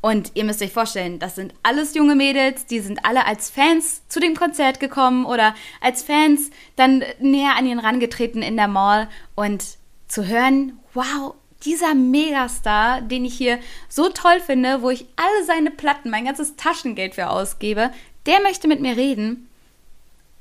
Und 0.00 0.32
ihr 0.32 0.44
müsst 0.44 0.62
euch 0.62 0.72
vorstellen, 0.72 1.18
das 1.18 1.34
sind 1.34 1.52
alles 1.62 1.94
junge 1.94 2.14
Mädels, 2.14 2.64
die 2.64 2.80
sind 2.80 3.04
alle 3.04 3.26
als 3.26 3.50
Fans 3.50 4.00
zu 4.08 4.18
dem 4.18 4.34
Konzert 4.34 4.80
gekommen 4.80 5.26
oder 5.26 5.54
als 5.82 6.02
Fans 6.02 6.50
dann 6.76 7.04
näher 7.18 7.56
an 7.58 7.66
ihn 7.66 7.78
rangetreten 7.78 8.40
in 8.40 8.56
der 8.56 8.68
Mall 8.68 9.08
und 9.34 9.76
zu 10.08 10.26
hören, 10.26 10.78
wow, 10.94 11.34
dieser 11.66 11.94
Megastar, 11.94 13.02
den 13.02 13.26
ich 13.26 13.34
hier 13.34 13.58
so 13.90 14.08
toll 14.08 14.40
finde, 14.40 14.80
wo 14.80 14.88
ich 14.88 15.04
alle 15.16 15.44
seine 15.44 15.70
Platten, 15.70 16.08
mein 16.08 16.24
ganzes 16.24 16.56
Taschengeld 16.56 17.14
für 17.14 17.28
ausgebe, 17.28 17.90
der 18.24 18.40
möchte 18.40 18.68
mit 18.68 18.80
mir 18.80 18.96
reden. 18.96 19.48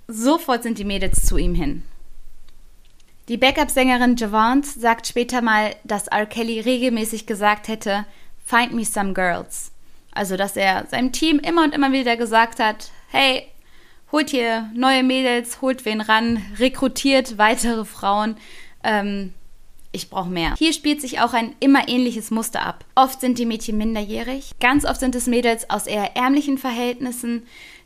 Sofort 0.08 0.64
sind 0.64 0.80
die 0.80 0.86
Mädels 0.86 1.26
zu 1.26 1.36
ihm 1.36 1.54
hin. 1.54 1.84
Die 3.30 3.38
Backup-Sängerin 3.38 4.16
Javante 4.16 4.68
sagt 4.68 5.06
später 5.06 5.44
mal, 5.44 5.76
dass 5.84 6.08
R. 6.08 6.26
Kelly 6.26 6.60
regelmäßig 6.60 7.28
gesagt 7.28 7.68
hätte, 7.68 8.06
Find 8.44 8.74
me 8.74 8.84
some 8.84 9.14
girls. 9.14 9.72
Also, 10.12 10.36
dass 10.36 10.58
er 10.58 10.88
seinem 10.88 11.12
Team 11.12 11.38
immer 11.38 11.64
und 11.64 11.76
immer 11.76 11.92
wieder 11.92 12.18
gesagt 12.18 12.60
hat, 12.60 12.90
hey, 13.10 13.44
holt 14.12 14.32
hier 14.32 14.72
neue 14.74 15.04
Mädels, 15.04 15.62
holt 15.62 15.86
wen 15.86 16.02
ran, 16.02 16.44
rekrutiert 16.58 17.38
weitere 17.38 17.86
Frauen. 17.86 18.36
Ähm, 18.84 19.36
ich 19.92 20.10
brauche 20.10 20.30
mehr. 20.30 20.56
Hier 20.58 20.74
spielt 20.74 21.00
sich 21.00 21.20
auch 21.22 21.34
ein 21.34 21.56
immer 21.60 21.88
ähnliches 21.88 22.32
Muster 22.32 22.66
ab. 22.66 22.84
Oft 22.96 23.22
sind 23.22 23.38
die 23.38 23.46
Mädchen 23.46 23.78
minderjährig, 23.78 24.52
ganz 24.60 24.86
oft 24.86 25.00
sind 25.00 25.14
es 25.14 25.28
Mädels 25.28 25.70
aus 25.70 25.86
eher 25.86 26.16
ärmlichen 26.16 26.58
Verhältnissen, 26.58 27.44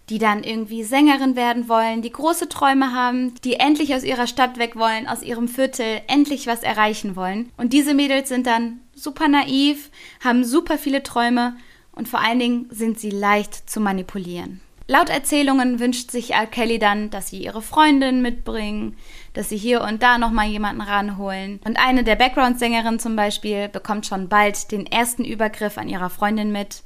die 0.10 0.18
dann 0.18 0.44
irgendwie 0.44 0.84
Sängerin 0.84 1.36
werden 1.36 1.70
wollen, 1.70 2.02
die 2.02 2.12
große 2.12 2.50
Träume 2.50 2.94
haben, 2.94 3.34
die 3.44 3.56
endlich 3.56 3.96
aus 3.96 4.04
ihrer 4.04 4.28
Stadt 4.28 4.58
weg 4.58 4.76
wollen, 4.76 5.08
aus 5.08 5.24
ihrem 5.24 5.48
Viertel, 5.48 6.02
endlich 6.08 6.48
was 6.48 6.64
erreichen 6.64 7.16
wollen. 7.16 7.52
Und 7.58 7.74
diese 7.74 7.94
Mädels 7.94 8.30
sind 8.30 8.46
dann 8.46 8.82
super 8.94 9.28
naiv, 9.28 9.90
haben 10.24 10.44
super 10.44 10.78
viele 10.78 11.04
Träume 11.04 11.56
und 11.94 12.08
vor 12.08 12.20
allen 12.20 12.40
Dingen 12.40 12.68
sind 12.70 13.00
sie 13.00 13.12
leicht 13.12 13.70
zu 13.70 13.80
manipulieren. 13.80 14.60
Laut 14.86 15.08
Erzählungen 15.08 15.80
wünscht 15.80 16.12
sich 16.12 16.34
R. 16.34 16.46
Kelly 16.46 16.78
dann, 16.78 17.10
dass 17.10 17.30
sie 17.30 17.42
ihre 17.42 17.62
Freundin 17.62 18.22
mitbringen, 18.22 18.98
dass 19.34 19.48
sie 19.48 19.58
hier 19.58 19.82
und 19.82 20.04
da 20.04 20.18
nochmal 20.18 20.48
jemanden 20.48 20.82
ranholen. 20.82 21.62
Und 21.64 21.78
eine 21.78 22.04
der 22.04 22.18
Background-Sängerinnen 22.18 23.00
zum 23.00 23.16
Beispiel 23.16 23.70
bekommt 23.70 24.06
schon 24.06 24.28
bald 24.28 24.74
den 24.74 24.86
ersten 24.86 25.24
Übergriff 25.24 25.78
an 25.78 25.88
ihrer 25.88 26.10
Freundin 26.10 26.52
mit 26.52 26.84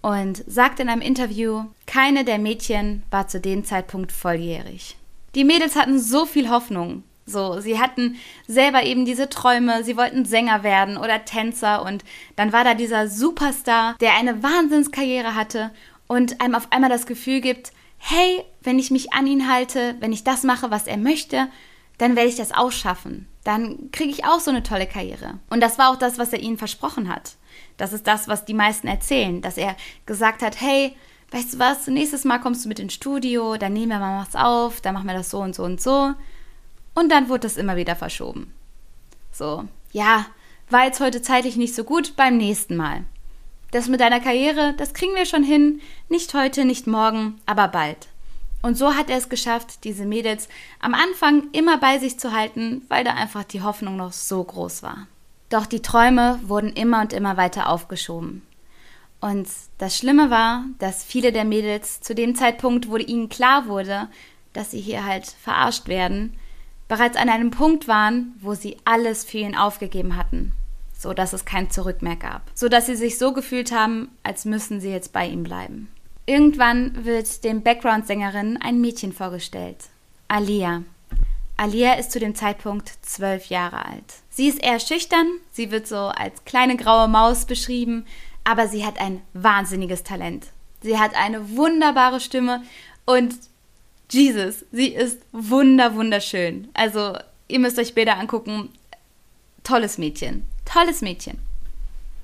und 0.00 0.44
sagt 0.46 0.80
in 0.80 0.88
einem 0.88 1.02
Interview, 1.02 1.64
keine 1.86 2.24
der 2.24 2.38
Mädchen 2.38 3.02
war 3.10 3.28
zu 3.28 3.40
dem 3.40 3.64
Zeitpunkt 3.64 4.12
volljährig. 4.12 4.96
Die 5.34 5.44
Mädels 5.44 5.76
hatten 5.76 5.98
so 5.98 6.26
viel 6.26 6.48
Hoffnung. 6.50 7.02
So, 7.26 7.60
sie 7.60 7.78
hatten 7.78 8.16
selber 8.46 8.84
eben 8.84 9.04
diese 9.04 9.28
Träume, 9.28 9.84
sie 9.84 9.98
wollten 9.98 10.24
Sänger 10.24 10.62
werden 10.62 10.96
oder 10.96 11.26
Tänzer 11.26 11.84
und 11.84 12.02
dann 12.36 12.54
war 12.54 12.64
da 12.64 12.72
dieser 12.72 13.06
Superstar, 13.08 13.96
der 14.00 14.16
eine 14.16 14.42
Wahnsinnskarriere 14.42 15.34
hatte 15.34 15.70
und 16.06 16.40
einem 16.40 16.54
auf 16.54 16.72
einmal 16.72 16.88
das 16.88 17.04
Gefühl 17.04 17.42
gibt, 17.42 17.72
hey, 17.98 18.42
wenn 18.62 18.78
ich 18.78 18.90
mich 18.90 19.12
an 19.12 19.26
ihn 19.26 19.52
halte, 19.52 19.96
wenn 20.00 20.12
ich 20.12 20.24
das 20.24 20.42
mache, 20.42 20.70
was 20.70 20.86
er 20.86 20.96
möchte, 20.96 21.48
dann 21.98 22.16
werde 22.16 22.30
ich 22.30 22.36
das 22.36 22.52
auch 22.52 22.72
schaffen. 22.72 23.26
Dann 23.44 23.90
kriege 23.92 24.10
ich 24.10 24.24
auch 24.24 24.40
so 24.40 24.50
eine 24.50 24.62
tolle 24.62 24.86
Karriere. 24.86 25.38
Und 25.50 25.60
das 25.60 25.78
war 25.78 25.90
auch 25.90 25.96
das, 25.96 26.18
was 26.18 26.32
er 26.32 26.40
ihnen 26.40 26.58
versprochen 26.58 27.08
hat. 27.08 27.36
Das 27.78 27.94
ist 27.94 28.06
das, 28.06 28.28
was 28.28 28.44
die 28.44 28.54
meisten 28.54 28.88
erzählen, 28.88 29.40
dass 29.40 29.56
er 29.56 29.74
gesagt 30.04 30.42
hat, 30.42 30.60
hey, 30.60 30.94
weißt 31.30 31.54
du 31.54 31.58
was, 31.58 31.86
nächstes 31.86 32.24
Mal 32.24 32.38
kommst 32.38 32.64
du 32.64 32.68
mit 32.68 32.80
ins 32.80 32.92
Studio, 32.92 33.56
dann 33.56 33.72
nehmen 33.72 33.88
wir 33.88 33.98
mal 33.98 34.26
was 34.26 34.36
auf, 34.36 34.82
dann 34.82 34.94
machen 34.94 35.06
wir 35.06 35.14
das 35.14 35.30
so 35.30 35.38
und 35.38 35.54
so 35.54 35.62
und 35.62 35.80
so. 35.80 36.12
Und 36.94 37.10
dann 37.10 37.28
wurde 37.28 37.40
das 37.40 37.56
immer 37.56 37.76
wieder 37.76 37.96
verschoben. 37.96 38.52
So, 39.30 39.64
ja, 39.92 40.26
war 40.68 40.84
jetzt 40.84 41.00
heute 41.00 41.22
zeitlich 41.22 41.56
nicht 41.56 41.74
so 41.74 41.84
gut, 41.84 42.16
beim 42.16 42.36
nächsten 42.36 42.76
Mal. 42.76 43.04
Das 43.70 43.88
mit 43.88 44.00
deiner 44.00 44.20
Karriere, 44.20 44.74
das 44.76 44.94
kriegen 44.94 45.14
wir 45.14 45.26
schon 45.26 45.44
hin, 45.44 45.80
nicht 46.08 46.34
heute, 46.34 46.64
nicht 46.64 46.86
morgen, 46.86 47.40
aber 47.46 47.68
bald. 47.68 48.08
Und 48.62 48.76
so 48.76 48.96
hat 48.96 49.08
er 49.08 49.18
es 49.18 49.28
geschafft, 49.28 49.84
diese 49.84 50.04
Mädels 50.04 50.48
am 50.80 50.94
Anfang 50.94 51.48
immer 51.52 51.78
bei 51.78 51.98
sich 51.98 52.18
zu 52.18 52.32
halten, 52.32 52.82
weil 52.88 53.04
da 53.04 53.14
einfach 53.14 53.44
die 53.44 53.62
Hoffnung 53.62 53.96
noch 53.96 54.12
so 54.12 54.42
groß 54.42 54.82
war. 54.82 55.06
Doch 55.48 55.66
die 55.66 55.82
Träume 55.82 56.40
wurden 56.42 56.72
immer 56.72 57.00
und 57.00 57.12
immer 57.12 57.36
weiter 57.36 57.68
aufgeschoben. 57.68 58.42
Und 59.20 59.48
das 59.78 59.96
Schlimme 59.96 60.30
war, 60.30 60.64
dass 60.78 61.04
viele 61.04 61.32
der 61.32 61.44
Mädels 61.44 62.00
zu 62.00 62.14
dem 62.14 62.34
Zeitpunkt, 62.34 62.88
wo 62.88 62.96
ihnen 62.96 63.28
klar 63.28 63.66
wurde, 63.66 64.08
dass 64.52 64.70
sie 64.70 64.80
hier 64.80 65.04
halt 65.04 65.26
verarscht 65.26 65.88
werden, 65.88 66.34
bereits 66.86 67.16
an 67.16 67.28
einem 67.28 67.50
Punkt 67.50 67.88
waren, 67.88 68.34
wo 68.40 68.54
sie 68.54 68.76
alles 68.84 69.24
für 69.24 69.38
ihn 69.38 69.56
aufgegeben 69.56 70.16
hatten, 70.16 70.52
so 70.96 71.12
dass 71.12 71.32
es 71.32 71.44
kein 71.44 71.70
Zurück 71.70 72.02
mehr 72.02 72.16
gab, 72.16 72.42
so 72.54 72.68
dass 72.68 72.86
sie 72.86 72.96
sich 72.96 73.18
so 73.18 73.32
gefühlt 73.32 73.72
haben, 73.72 74.10
als 74.22 74.44
müssen 74.44 74.80
sie 74.80 74.90
jetzt 74.90 75.12
bei 75.12 75.26
ihm 75.26 75.42
bleiben. 75.42 75.88
Irgendwann 76.26 77.04
wird 77.04 77.44
dem 77.44 77.62
Background-Sängerin 77.62 78.58
ein 78.60 78.80
Mädchen 78.80 79.12
vorgestellt, 79.12 79.84
Alia. 80.28 80.82
Alia 81.56 81.94
ist 81.94 82.12
zu 82.12 82.20
dem 82.20 82.34
Zeitpunkt 82.34 82.92
zwölf 83.02 83.46
Jahre 83.46 83.84
alt. 83.84 84.14
Sie 84.38 84.46
ist 84.46 84.62
eher 84.62 84.78
schüchtern, 84.78 85.26
sie 85.50 85.72
wird 85.72 85.88
so 85.88 85.96
als 85.96 86.44
kleine 86.44 86.76
graue 86.76 87.08
Maus 87.08 87.44
beschrieben, 87.44 88.06
aber 88.44 88.68
sie 88.68 88.86
hat 88.86 89.00
ein 89.00 89.20
wahnsinniges 89.32 90.04
Talent. 90.04 90.46
Sie 90.80 90.96
hat 90.96 91.16
eine 91.16 91.56
wunderbare 91.56 92.20
Stimme 92.20 92.62
und 93.04 93.34
Jesus, 94.08 94.64
sie 94.70 94.90
ist 94.90 95.18
wunder 95.32 95.96
wunderschön. 95.96 96.68
Also, 96.72 97.18
ihr 97.48 97.58
müsst 97.58 97.80
euch 97.80 97.96
Bilder 97.96 98.16
angucken. 98.16 98.68
Tolles 99.64 99.98
Mädchen, 99.98 100.46
tolles 100.64 101.00
Mädchen. 101.02 101.40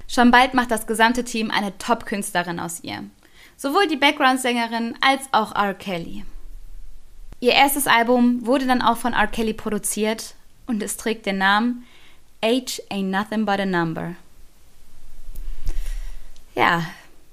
Schon 0.07 0.31
bald 0.31 0.55
macht 0.55 0.71
das 0.71 0.87
gesamte 0.87 1.25
Team 1.25 1.51
eine 1.51 1.77
Top-Künstlerin 1.79 2.61
aus 2.61 2.79
ihr. 2.85 3.03
Sowohl 3.57 3.89
die 3.89 3.97
Background-Sängerin 3.97 4.97
als 5.01 5.23
auch 5.33 5.53
R. 5.57 5.75
Kelly. 5.75 6.25
Ihr 7.41 7.55
erstes 7.55 7.89
Album 7.89 8.47
wurde 8.47 8.69
dann 8.69 8.83
auch 8.83 8.99
von 8.99 9.15
R. 9.15 9.27
Kelly 9.27 9.53
produziert 9.53 10.37
und 10.69 10.81
es 10.81 10.97
trägt 10.97 11.27
den 11.27 11.39
Namen 11.39 11.85
Age 12.45 12.83
Ain't 12.91 13.09
Nothing 13.09 13.47
But 13.47 13.59
a 13.59 13.65
Number. 13.65 14.17
Ja, 16.55 16.85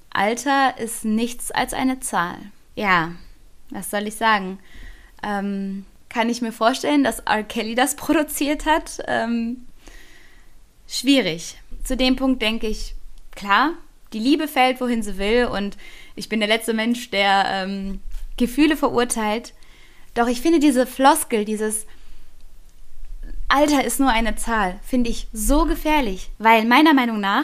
Alter 0.10 0.78
ist 0.78 1.04
nichts 1.04 1.52
als 1.52 1.74
eine 1.74 2.00
Zahl. 2.00 2.38
Ja, 2.76 3.12
was 3.72 3.92
soll 3.92 4.08
ich 4.08 4.16
sagen? 4.16 4.60
Ähm, 5.22 5.86
kann 6.08 6.30
ich 6.30 6.42
mir 6.42 6.54
vorstellen, 6.54 7.04
dass 7.04 7.20
R. 7.20 7.44
Kelly 7.44 7.76
das 7.76 7.96
produziert 7.98 8.66
hat? 8.66 9.00
Ähm, 9.06 9.68
schwierig. 10.88 11.60
Zu 11.84 11.98
dem 11.98 12.16
Punkt 12.16 12.42
denke 12.42 12.68
ich, 12.68 12.96
klar, 13.32 13.74
die 14.14 14.20
Liebe 14.20 14.48
fällt, 14.48 14.80
wohin 14.80 15.04
sie 15.04 15.18
will 15.18 15.48
und 15.48 15.78
ich 16.16 16.30
bin 16.30 16.40
der 16.40 16.50
letzte 16.50 16.74
Mensch, 16.74 17.10
der 17.10 17.44
ähm, 17.48 18.00
Gefühle 18.38 18.78
verurteilt. 18.78 19.54
Doch 20.14 20.28
ich 20.28 20.40
finde 20.40 20.60
diese 20.60 20.88
Floskel, 20.88 21.44
dieses 21.44 21.86
Alter 23.52 23.84
ist 23.84 24.00
nur 24.00 24.10
eine 24.10 24.36
Zahl, 24.38 24.80
finde 24.82 25.10
ich 25.10 25.28
so 25.34 25.66
gefährlich, 25.66 26.32
weil 26.38 26.64
meiner 26.64 26.94
Meinung 26.94 27.20
nach 27.20 27.44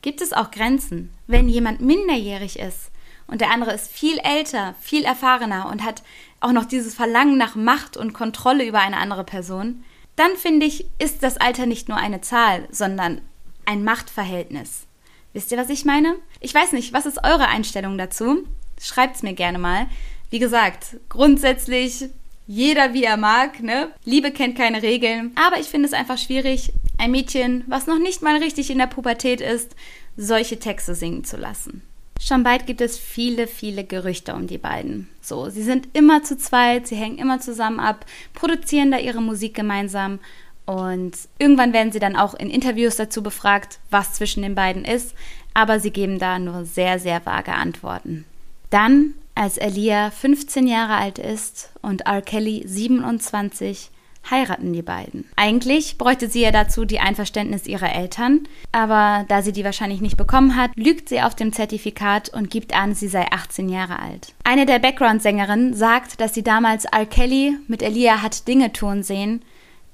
gibt 0.00 0.22
es 0.22 0.32
auch 0.32 0.50
Grenzen. 0.50 1.12
Wenn 1.26 1.50
jemand 1.50 1.82
minderjährig 1.82 2.58
ist 2.58 2.90
und 3.26 3.42
der 3.42 3.50
andere 3.50 3.74
ist 3.74 3.92
viel 3.92 4.18
älter, 4.18 4.74
viel 4.80 5.04
erfahrener 5.04 5.68
und 5.70 5.84
hat 5.84 6.02
auch 6.40 6.52
noch 6.52 6.64
dieses 6.64 6.94
Verlangen 6.94 7.36
nach 7.36 7.56
Macht 7.56 7.98
und 7.98 8.14
Kontrolle 8.14 8.64
über 8.64 8.80
eine 8.80 8.96
andere 8.96 9.22
Person, 9.22 9.84
dann 10.16 10.34
finde 10.36 10.64
ich, 10.64 10.86
ist 10.98 11.22
das 11.22 11.36
Alter 11.36 11.66
nicht 11.66 11.90
nur 11.90 11.98
eine 11.98 12.22
Zahl, 12.22 12.66
sondern 12.70 13.20
ein 13.66 13.84
Machtverhältnis. 13.84 14.86
Wisst 15.34 15.52
ihr, 15.52 15.58
was 15.58 15.68
ich 15.68 15.84
meine? 15.84 16.16
Ich 16.40 16.54
weiß 16.54 16.72
nicht, 16.72 16.94
was 16.94 17.04
ist 17.04 17.22
eure 17.22 17.48
Einstellung 17.48 17.98
dazu? 17.98 18.44
Schreibt 18.80 19.16
es 19.16 19.22
mir 19.22 19.34
gerne 19.34 19.58
mal. 19.58 19.88
Wie 20.30 20.38
gesagt, 20.38 20.96
grundsätzlich 21.10 22.08
jeder 22.46 22.92
wie 22.94 23.04
er 23.04 23.16
mag, 23.16 23.62
ne? 23.62 23.88
Liebe 24.04 24.30
kennt 24.30 24.56
keine 24.56 24.82
Regeln. 24.82 25.32
Aber 25.34 25.58
ich 25.60 25.66
finde 25.66 25.88
es 25.88 25.94
einfach 25.94 26.18
schwierig, 26.18 26.72
ein 26.98 27.10
Mädchen, 27.10 27.64
was 27.66 27.86
noch 27.86 27.98
nicht 27.98 28.22
mal 28.22 28.36
richtig 28.36 28.70
in 28.70 28.78
der 28.78 28.86
Pubertät 28.86 29.40
ist, 29.40 29.74
solche 30.16 30.58
Texte 30.58 30.94
singen 30.94 31.24
zu 31.24 31.36
lassen. 31.36 31.82
Schon 32.20 32.44
bald 32.44 32.66
gibt 32.66 32.80
es 32.80 32.96
viele, 32.96 33.46
viele 33.46 33.84
Gerüchte 33.84 34.34
um 34.34 34.46
die 34.46 34.58
beiden. 34.58 35.08
So, 35.20 35.50
sie 35.50 35.64
sind 35.64 35.88
immer 35.94 36.22
zu 36.22 36.38
zweit, 36.38 36.86
sie 36.86 36.96
hängen 36.96 37.18
immer 37.18 37.40
zusammen 37.40 37.80
ab, 37.80 38.06
produzieren 38.34 38.90
da 38.90 38.98
ihre 38.98 39.20
Musik 39.20 39.54
gemeinsam 39.54 40.20
Und 40.66 41.12
irgendwann 41.38 41.72
werden 41.72 41.92
sie 41.92 41.98
dann 41.98 42.16
auch 42.16 42.34
in 42.34 42.48
Interviews 42.48 42.96
dazu 42.96 43.22
befragt, 43.22 43.80
was 43.90 44.14
zwischen 44.14 44.42
den 44.42 44.54
beiden 44.54 44.84
ist, 44.84 45.14
aber 45.52 45.78
sie 45.78 45.90
geben 45.90 46.18
da 46.18 46.38
nur 46.38 46.64
sehr, 46.64 46.98
sehr 46.98 47.24
vage 47.26 47.52
Antworten. 47.52 48.24
Dann, 48.70 49.14
als 49.34 49.58
Elia 49.58 50.10
15 50.10 50.66
Jahre 50.66 50.94
alt 50.94 51.18
ist 51.18 51.72
und 51.82 52.02
R. 52.02 52.22
Kelly 52.22 52.62
27, 52.66 53.90
heiraten 54.30 54.72
die 54.72 54.82
beiden. 54.82 55.28
Eigentlich 55.36 55.98
bräuchte 55.98 56.28
sie 56.28 56.42
ja 56.42 56.50
dazu 56.50 56.84
die 56.84 57.00
Einverständnis 57.00 57.66
ihrer 57.66 57.94
Eltern, 57.94 58.48
aber 58.72 59.24
da 59.28 59.42
sie 59.42 59.52
die 59.52 59.64
wahrscheinlich 59.64 60.00
nicht 60.00 60.16
bekommen 60.16 60.56
hat, 60.56 60.70
lügt 60.76 61.08
sie 61.08 61.20
auf 61.20 61.34
dem 61.34 61.52
Zertifikat 61.52 62.30
und 62.30 62.50
gibt 62.50 62.74
an, 62.74 62.94
sie 62.94 63.08
sei 63.08 63.26
18 63.30 63.68
Jahre 63.68 63.98
alt. 63.98 64.34
Eine 64.44 64.66
der 64.66 64.78
Background-Sängerinnen 64.78 65.74
sagt, 65.74 66.20
dass 66.20 66.34
sie 66.34 66.42
damals 66.42 66.84
R. 66.86 67.06
Kelly 67.06 67.56
mit 67.68 67.82
Elia 67.82 68.22
hat 68.22 68.48
Dinge 68.48 68.72
tun 68.72 69.02
sehen, 69.02 69.42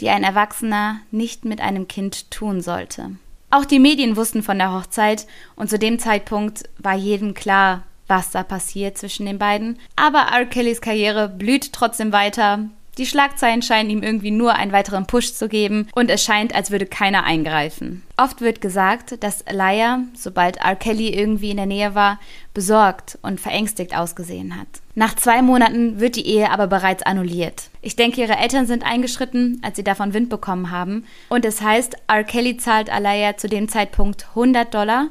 die 0.01 0.09
ein 0.11 0.25
Erwachsener 0.25 1.01
nicht 1.11 1.45
mit 1.45 1.61
einem 1.61 1.89
Kind 1.89 2.31
tun 2.31 2.61
sollte. 2.61 3.13
Auch 3.51 3.65
die 3.65 3.81
Medien 3.81 4.17
wussten 4.17 4.45
von 4.45 4.59
der 4.59 4.73
Hochzeit 4.73 5.27
und 5.57 5.69
zu 5.69 5.79
dem 5.79 5.99
Zeitpunkt 5.99 6.69
war 6.79 6.95
jedem 6.95 7.35
klar, 7.35 7.83
was 8.11 8.31
da 8.31 8.43
passiert 8.43 8.99
zwischen 8.99 9.25
den 9.25 9.39
beiden. 9.39 9.79
Aber 9.97 10.27
R. 10.33 10.45
Kellys 10.45 10.83
Karriere 10.83 11.29
blüht 11.29 11.73
trotzdem 11.73 12.13
weiter. 12.13 12.69
Die 12.99 13.07
Schlagzeilen 13.07 13.63
scheinen 13.63 13.89
ihm 13.89 14.03
irgendwie 14.03 14.31
nur 14.31 14.57
einen 14.57 14.73
weiteren 14.73 15.07
Push 15.07 15.33
zu 15.33 15.49
geben 15.49 15.89
und 15.95 16.11
es 16.11 16.23
scheint, 16.23 16.55
als 16.55 16.71
würde 16.71 16.85
keiner 16.85 17.25
eingreifen. 17.25 18.03
Oft 18.19 18.43
wird 18.43 18.61
gesagt, 18.61 19.23
dass 19.23 19.41
Elijah, 19.43 20.01
sobald 20.13 20.59
R. 20.59 20.77
Kelly 20.77 21.09
irgendwie 21.09 21.51
in 21.51 21.57
der 21.57 21.65
Nähe 21.65 21.95
war, 21.95 22.19
besorgt 22.53 23.19
und 23.23 23.41
verängstigt 23.41 23.97
ausgesehen 23.97 24.55
hat. 24.55 24.67
Nach 24.95 25.15
zwei 25.15 25.41
Monaten 25.41 26.01
wird 26.01 26.17
die 26.17 26.27
Ehe 26.27 26.51
aber 26.51 26.67
bereits 26.67 27.03
annulliert. 27.03 27.71
Ich 27.81 27.97
denke, 27.97 28.21
ihre 28.21 28.37
Eltern 28.37 28.67
sind 28.67 28.85
eingeschritten, 28.85 29.61
als 29.63 29.77
sie 29.77 29.85
davon 29.85 30.13
Wind 30.13 30.29
bekommen 30.29 30.71
haben. 30.71 31.07
Und 31.31 31.47
es 31.47 31.63
heißt, 31.63 31.97
R. 32.09 32.25
Kelly 32.25 32.59
zahlt 32.59 32.91
Alaya 32.91 33.37
zu 33.37 33.49
dem 33.49 33.69
Zeitpunkt 33.69 34.27
100 34.31 34.75
Dollar, 34.75 35.09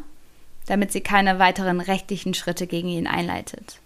damit 0.70 0.92
sie 0.92 1.02
keine 1.02 1.40
weiteren 1.40 1.82
rechtlichen 1.82 2.34
Schritte 2.34 2.68
gegen 2.68 2.90
ihn 2.90 3.08
einleitet. 3.08 3.80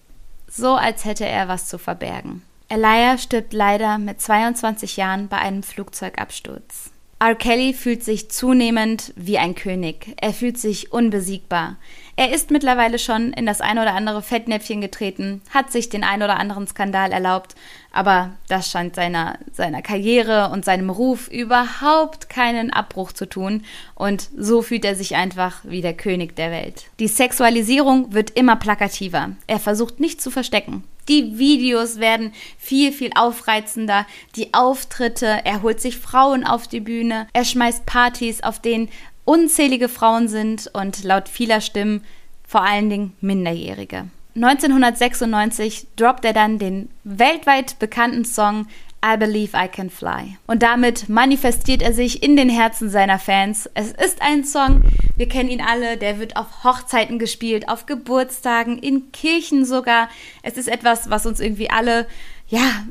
So 0.48 0.76
als 0.76 1.06
hätte 1.06 1.26
er 1.26 1.48
was 1.48 1.68
zu 1.68 1.78
verbergen. 1.78 2.44
Elia 2.70 3.18
stirbt 3.18 3.54
leider 3.54 3.98
mit 3.98 4.22
22 4.22 4.98
Jahren 4.98 5.28
bei 5.28 5.38
einem 5.38 5.64
Flugzeugabsturz. 5.64 6.92
R. 7.20 7.36
Kelly 7.36 7.74
fühlt 7.74 8.04
sich 8.04 8.30
zunehmend 8.30 9.14
wie 9.16 9.38
ein 9.38 9.56
König. 9.56 10.14
Er 10.20 10.34
fühlt 10.34 10.58
sich 10.58 10.92
unbesiegbar. 10.92 11.78
Er 12.16 12.32
ist 12.32 12.52
mittlerweile 12.52 13.00
schon 13.00 13.34
in 13.34 13.48
das 13.48 13.60
ein 13.60 13.80
oder 13.80 13.96
andere 13.96 14.22
Fettnäpfchen 14.22 14.82
getreten, 14.82 15.42
hat 15.50 15.72
sich 15.72 15.90
den 15.90 16.04
ein 16.04 16.22
oder 16.22 16.38
anderen 16.38 16.68
Skandal 16.68 17.12
erlaubt, 17.12 17.56
aber 17.92 18.32
das 18.48 18.70
scheint 18.70 18.96
seiner, 18.96 19.40
seiner 19.52 19.82
Karriere 19.82 20.50
und 20.52 20.64
seinem 20.64 20.92
Ruf 20.92 21.28
überhaupt 21.28 22.30
keinen 22.30 22.72
Abbruch 22.72 23.14
zu 23.14 23.28
tun 23.28 23.64
und 23.96 24.30
so 24.38 24.62
fühlt 24.62 24.86
er 24.86 24.96
sich 24.96 25.16
einfach 25.16 25.62
wie 25.64 25.82
der 25.82 25.96
König 25.96 26.36
der 26.36 26.52
Welt. 26.52 26.86
Die 27.00 27.08
Sexualisierung 27.08 28.14
wird 28.14 28.30
immer 28.32 28.58
plakativer. 28.58 29.32
Er 29.48 29.60
versucht 29.60 30.00
nichts 30.00 30.24
zu 30.24 30.30
verstecken. 30.30 30.84
Die 31.10 31.38
Videos 31.38 32.00
werden 32.00 32.32
viel, 32.58 32.94
viel 32.94 33.12
aufreizender. 33.16 34.06
Die 34.36 34.54
Auftritte, 34.54 35.40
er 35.44 35.62
holt 35.62 35.82
sich 35.82 35.98
Frauen 35.98 36.46
auf 36.46 36.68
die 36.68 36.80
Bühne, 36.80 37.28
er 37.34 37.44
schmeißt 37.44 37.86
Partys, 37.86 38.42
auf 38.42 38.60
denen 38.60 38.90
unzählige 39.26 39.90
Frauen 39.90 40.28
sind 40.28 40.70
und 40.74 41.04
laut 41.04 41.30
vieler 41.30 41.62
Stimmen 41.62 42.04
vor 42.48 42.62
allen 42.62 42.90
Dingen 42.90 43.14
Minderjährige. 43.22 44.06
1996 44.36 45.88
droppt 45.96 46.26
er 46.26 46.34
dann 46.34 46.58
den 46.58 46.90
weltweit 47.04 47.78
bekannten 47.80 48.26
Song 48.26 48.68
I 49.06 49.18
Believe 49.18 49.56
I 49.56 49.68
Can 49.68 49.90
Fly. 49.90 50.38
Und 50.48 50.64
damit 50.64 51.10
manifestiert 51.10 51.82
er 51.82 51.94
sich 51.94 52.24
in 52.24 52.36
den 52.36 52.50
Herzen 52.50 52.90
seiner 52.90 53.20
Fans. 53.20 53.70
Es 53.74 53.92
ist 53.92 54.22
ein 54.22 54.46
Song, 54.46 54.82
wir 55.18 55.28
kennen 55.28 55.50
ihn 55.50 55.62
alle, 55.62 55.98
der 55.98 56.20
wird 56.20 56.38
auf 56.38 56.64
Hochzeiten 56.64 57.20
gespielt, 57.20 57.68
auf 57.68 57.86
Geburtstagen, 57.86 58.80
in 58.80 59.12
Kirchen 59.12 59.66
sogar. 59.66 60.10
Es 60.42 60.58
ist 60.58 60.70
etwas, 60.70 61.10
was 61.10 61.26
uns 61.26 61.42
irgendwie 61.42 61.70
alle, 61.70 62.08
ja, 62.48 62.86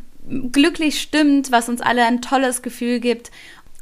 glücklich 0.53 1.01
stimmt, 1.01 1.51
was 1.51 1.69
uns 1.69 1.81
alle 1.81 2.05
ein 2.05 2.21
tolles 2.21 2.63
Gefühl 2.63 3.01
gibt. 3.01 3.31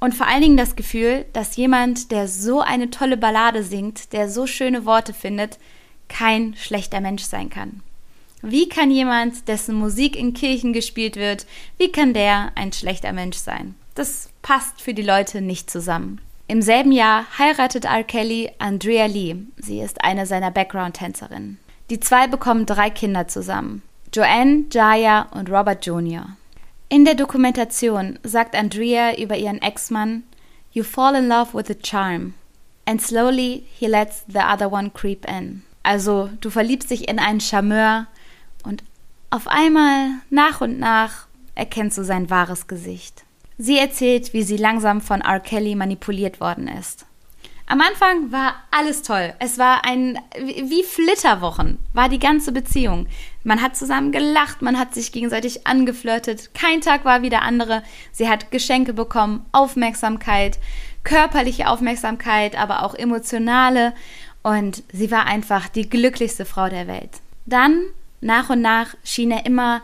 Und 0.01 0.15
vor 0.15 0.27
allen 0.27 0.41
Dingen 0.41 0.57
das 0.57 0.77
Gefühl, 0.77 1.27
dass 1.35 1.57
jemand, 1.57 2.11
der 2.11 2.27
so 2.27 2.61
eine 2.61 2.91
tolle 2.91 3.19
Ballade 3.19 3.63
singt, 3.63 4.13
der 4.15 4.31
so 4.31 4.47
schöne 4.47 4.87
Worte 4.87 5.13
findet, 5.13 5.59
kein 6.09 6.55
schlechter 6.57 7.01
Mensch 7.01 7.23
sein 7.23 7.51
kann. 7.51 7.83
Wie 8.43 8.69
kann 8.69 8.91
jemand, 8.91 9.49
dessen 9.49 9.75
Musik 9.75 10.17
in 10.17 10.33
Kirchen 10.33 10.73
gespielt 10.73 11.17
wird, 11.17 11.47
wie 11.77 11.93
kann 11.93 12.15
der 12.15 12.53
ein 12.55 12.73
schlechter 12.73 13.13
Mensch 13.13 13.37
sein? 13.37 13.75
Das 13.95 14.31
passt 14.41 14.81
für 14.81 14.95
die 14.95 15.03
Leute 15.03 15.43
nicht 15.43 15.71
zusammen. 15.71 16.21
Im 16.49 16.63
selben 16.63 16.91
Jahr 16.91 17.27
heiratet 17.39 17.85
R. 17.85 18.03
Kelly 18.03 18.51
Andrea 18.59 19.07
Lee. 19.07 19.37
Sie 19.59 19.81
ist 19.81 20.03
eine 20.03 20.27
seiner 20.27 20.51
Background-Tänzerinnen. 20.51 21.59
Die 21.91 22.01
zwei 22.01 22.27
bekommen 22.27 22.67
drei 22.67 22.89
Kinder 22.89 23.29
zusammen. 23.29 23.83
Joanne, 24.13 24.65
Jaya 24.73 25.29
und 25.33 25.51
Robert 25.51 25.85
Jr. 25.85 26.27
In 26.93 27.05
der 27.05 27.15
Dokumentation 27.15 28.19
sagt 28.25 28.57
Andrea 28.57 29.17
über 29.17 29.37
ihren 29.37 29.63
Ex-Mann, 29.63 30.25
You 30.73 30.83
fall 30.83 31.15
in 31.15 31.29
love 31.29 31.55
with 31.55 31.71
a 31.71 31.79
charm. 31.81 32.35
And 32.85 33.01
slowly 33.01 33.65
he 33.79 33.87
lets 33.87 34.25
the 34.27 34.41
other 34.41 34.73
one 34.73 34.91
creep 34.91 35.25
in. 35.29 35.63
Also, 35.85 36.31
du 36.41 36.51
verliebst 36.51 36.91
dich 36.91 37.09
in 37.09 37.21
einen 37.21 37.41
Charmeur 37.41 38.09
und 38.65 38.83
auf 39.31 39.47
einmal, 39.47 40.15
nach 40.31 40.61
und 40.61 40.81
nach, 40.81 41.29
erkennst 41.55 41.97
du 41.97 42.03
sein 42.03 42.29
wahres 42.29 42.67
Gesicht. 42.67 43.23
Sie 43.57 43.79
erzählt, 43.79 44.33
wie 44.33 44.43
sie 44.43 44.57
langsam 44.57 45.01
von 45.01 45.21
R. 45.21 45.39
Kelly 45.39 45.77
manipuliert 45.77 46.41
worden 46.41 46.67
ist. 46.67 47.07
Am 47.71 47.81
Anfang 47.81 48.33
war 48.33 48.57
alles 48.73 49.03
toll. 49.03 49.33
Es 49.39 49.57
war 49.57 49.85
ein, 49.85 50.19
wie 50.37 50.83
Flitterwochen, 50.83 51.79
war 51.93 52.09
die 52.09 52.19
ganze 52.19 52.51
Beziehung. 52.51 53.07
Man 53.45 53.63
hat 53.63 53.77
zusammen 53.77 54.11
gelacht, 54.11 54.61
man 54.61 54.77
hat 54.77 54.93
sich 54.93 55.13
gegenseitig 55.13 55.69
angeflirtet. 55.69 56.53
Kein 56.53 56.81
Tag 56.81 57.05
war 57.05 57.23
wie 57.23 57.31
der 57.31 57.43
andere. 57.43 57.85
Sie 58.11 58.29
hat 58.29 58.51
Geschenke 58.51 58.93
bekommen, 58.93 59.47
Aufmerksamkeit, 59.53 60.59
körperliche 61.05 61.69
Aufmerksamkeit, 61.69 62.59
aber 62.59 62.83
auch 62.83 62.97
emotionale. 62.97 63.95
Und 64.43 64.83
sie 64.93 65.13
war 65.13 65.27
einfach 65.27 65.69
die 65.69 65.89
glücklichste 65.89 66.47
Frau 66.47 66.69
der 66.69 66.89
Welt. 66.89 67.21
Dann, 67.47 67.85
nach 68.21 68.51
und 68.51 68.63
nach, 68.63 68.97
schien 69.05 69.31
er 69.31 69.47
immer 69.47 69.81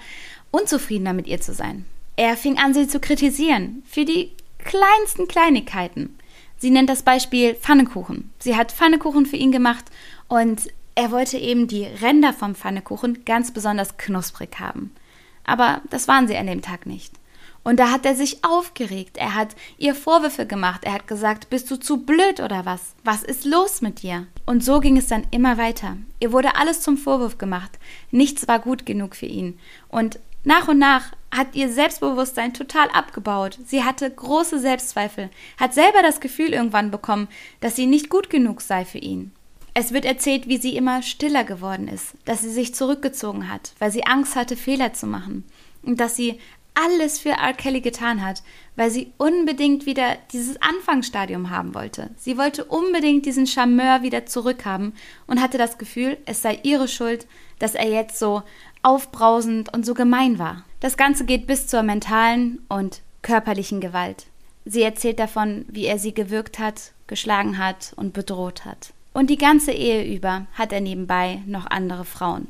unzufriedener 0.51 1.13
mit 1.13 1.29
ihr 1.29 1.41
zu 1.41 1.55
sein. 1.55 1.85
Er 2.17 2.37
fing 2.37 2.59
an, 2.59 2.75
sie 2.75 2.89
zu 2.89 2.99
kritisieren 2.99 3.85
für 3.89 4.05
die 4.05 4.33
kleinsten 4.59 5.29
Kleinigkeiten. 5.29 6.19
Sie 6.59 6.71
nennt 6.71 6.89
das 6.89 7.03
Beispiel 7.03 7.55
Pfannekuchen. 7.55 8.33
Sie 8.39 8.57
hat 8.57 8.73
Pfannekuchen 8.73 9.27
für 9.27 9.37
ihn 9.37 9.53
gemacht 9.53 9.85
und 10.29 10.69
er 10.95 11.11
wollte 11.11 11.37
eben 11.37 11.69
die 11.69 11.85
Ränder 11.85 12.33
vom 12.33 12.55
Pfannekuchen 12.55 13.25
ganz 13.25 13.53
besonders 13.53 13.99
knusprig 13.99 14.59
haben. 14.59 14.95
Aber 15.45 15.83
das 15.91 16.09
waren 16.09 16.27
sie 16.27 16.37
an 16.37 16.47
dem 16.47 16.63
Tag 16.63 16.87
nicht. 16.87 17.13
Und 17.67 17.81
da 17.81 17.91
hat 17.91 18.07
er 18.07 18.15
sich 18.15 18.45
aufgeregt. 18.45 19.17
Er 19.17 19.35
hat 19.35 19.57
ihr 19.77 19.97
Vorwürfe 19.97 20.47
gemacht. 20.47 20.85
Er 20.85 20.93
hat 20.93 21.09
gesagt, 21.09 21.51
bist 21.51 21.69
du 21.69 21.77
zu 21.77 21.97
blöd 21.99 22.39
oder 22.39 22.65
was? 22.65 22.95
Was 23.03 23.25
ist 23.25 23.45
los 23.45 23.83
mit 23.83 24.03
dir? 24.03 24.29
Und 24.47 24.63
so 24.63 24.79
ging 24.79 24.97
es 24.97 25.09
dann 25.09 25.27
immer 25.33 25.59
weiter. 25.59 25.97
Ihr 26.21 26.31
wurde 26.31 26.55
alles 26.55 26.81
zum 26.81 26.97
Vorwurf 26.97 27.39
gemacht. 27.39 27.81
Nichts 28.13 28.47
war 28.47 28.61
gut 28.61 28.87
genug 28.87 29.17
für 29.17 29.27
ihn. 29.27 29.59
Und 29.89 30.21
nach 30.47 30.69
und 30.69 30.79
nach 30.79 31.11
hat 31.33 31.57
ihr 31.57 31.69
Selbstbewusstsein 31.69 32.55
total 32.55 32.89
abgebaut. 32.91 33.59
Sie 33.67 33.83
hatte 33.83 34.09
große 34.09 34.61
Selbstzweifel, 34.61 35.29
hat 35.59 35.75
selber 35.75 36.03
das 36.03 36.21
Gefühl 36.21 36.51
irgendwann 36.51 36.93
bekommen, 36.93 37.27
dass 37.59 37.75
sie 37.75 37.87
nicht 37.87 38.11
gut 38.11 38.31
genug 38.31 38.61
sei 38.61 38.85
für 38.85 38.99
ihn. 38.99 39.33
Es 39.75 39.93
wird 39.93 40.05
erzählt, 40.05 40.47
wie 40.47 40.59
sie 40.59 40.77
immer 40.77 41.03
stiller 41.03 41.43
geworden 41.43 41.89
ist, 41.89 42.15
dass 42.27 42.43
sie 42.43 42.53
sich 42.53 42.77
zurückgezogen 42.77 43.51
hat, 43.51 43.73
weil 43.81 43.91
sie 43.91 44.07
Angst 44.07 44.37
hatte, 44.37 44.57
Fehler 44.57 44.93
zu 44.93 45.09
machen 45.09 45.43
und 45.83 45.99
dass 45.99 46.15
sie 46.15 46.39
alles 46.75 47.19
für 47.19 47.31
R. 47.31 47.53
Kelly 47.53 47.81
getan 47.81 48.25
hat, 48.25 48.45
weil 48.77 48.91
sie 48.91 49.13
unbedingt 49.17 49.85
wieder 49.85 50.17
dieses 50.33 50.63
Anfangsstadium 50.63 51.51
haben 51.51 51.75
wollte. 51.75 52.11
Sie 52.17 52.39
wollte 52.39 52.67
unbedingt 52.67 53.27
diesen 53.27 53.49
Charmeur 53.49 54.03
wieder 54.03 54.27
zurückhaben 54.27 54.93
und 55.27 55.43
hatte 55.43 55.59
das 55.59 55.77
Gefühl, 55.77 56.19
es 56.25 56.43
sei 56.43 56.61
ihre 56.63 56.87
Schuld, 56.87 57.27
dass 57.59 57.75
er 57.75 57.89
jetzt 57.89 58.19
so 58.19 58.43
aufbrausend 58.87 59.75
und 59.75 59.85
so 59.85 59.95
gemein 59.95 60.39
war. 60.39 60.65
Das 60.79 60.97
Ganze 60.97 61.25
geht 61.25 61.49
bis 61.49 61.67
zur 61.67 61.83
mentalen 61.83 62.61
und 62.69 63.01
körperlichen 63.21 63.81
Gewalt. 63.81 64.27
Sie 64.65 64.83
erzählt 64.83 65.19
davon, 65.19 65.65
wie 65.69 65.87
er 65.87 65.99
sie 65.99 66.15
gewürgt 66.15 66.61
hat, 66.61 66.93
geschlagen 67.09 67.59
hat 67.59 67.93
und 67.97 68.13
bedroht 68.13 68.65
hat. 68.65 68.93
Und 69.13 69.29
die 69.29 69.39
ganze 69.39 69.73
Ehe 69.73 70.05
über 70.15 70.47
hat 70.53 70.73
er 70.73 70.81
nebenbei 70.81 71.43
noch 71.47 71.67
andere 71.67 72.05
Frauen, 72.05 72.47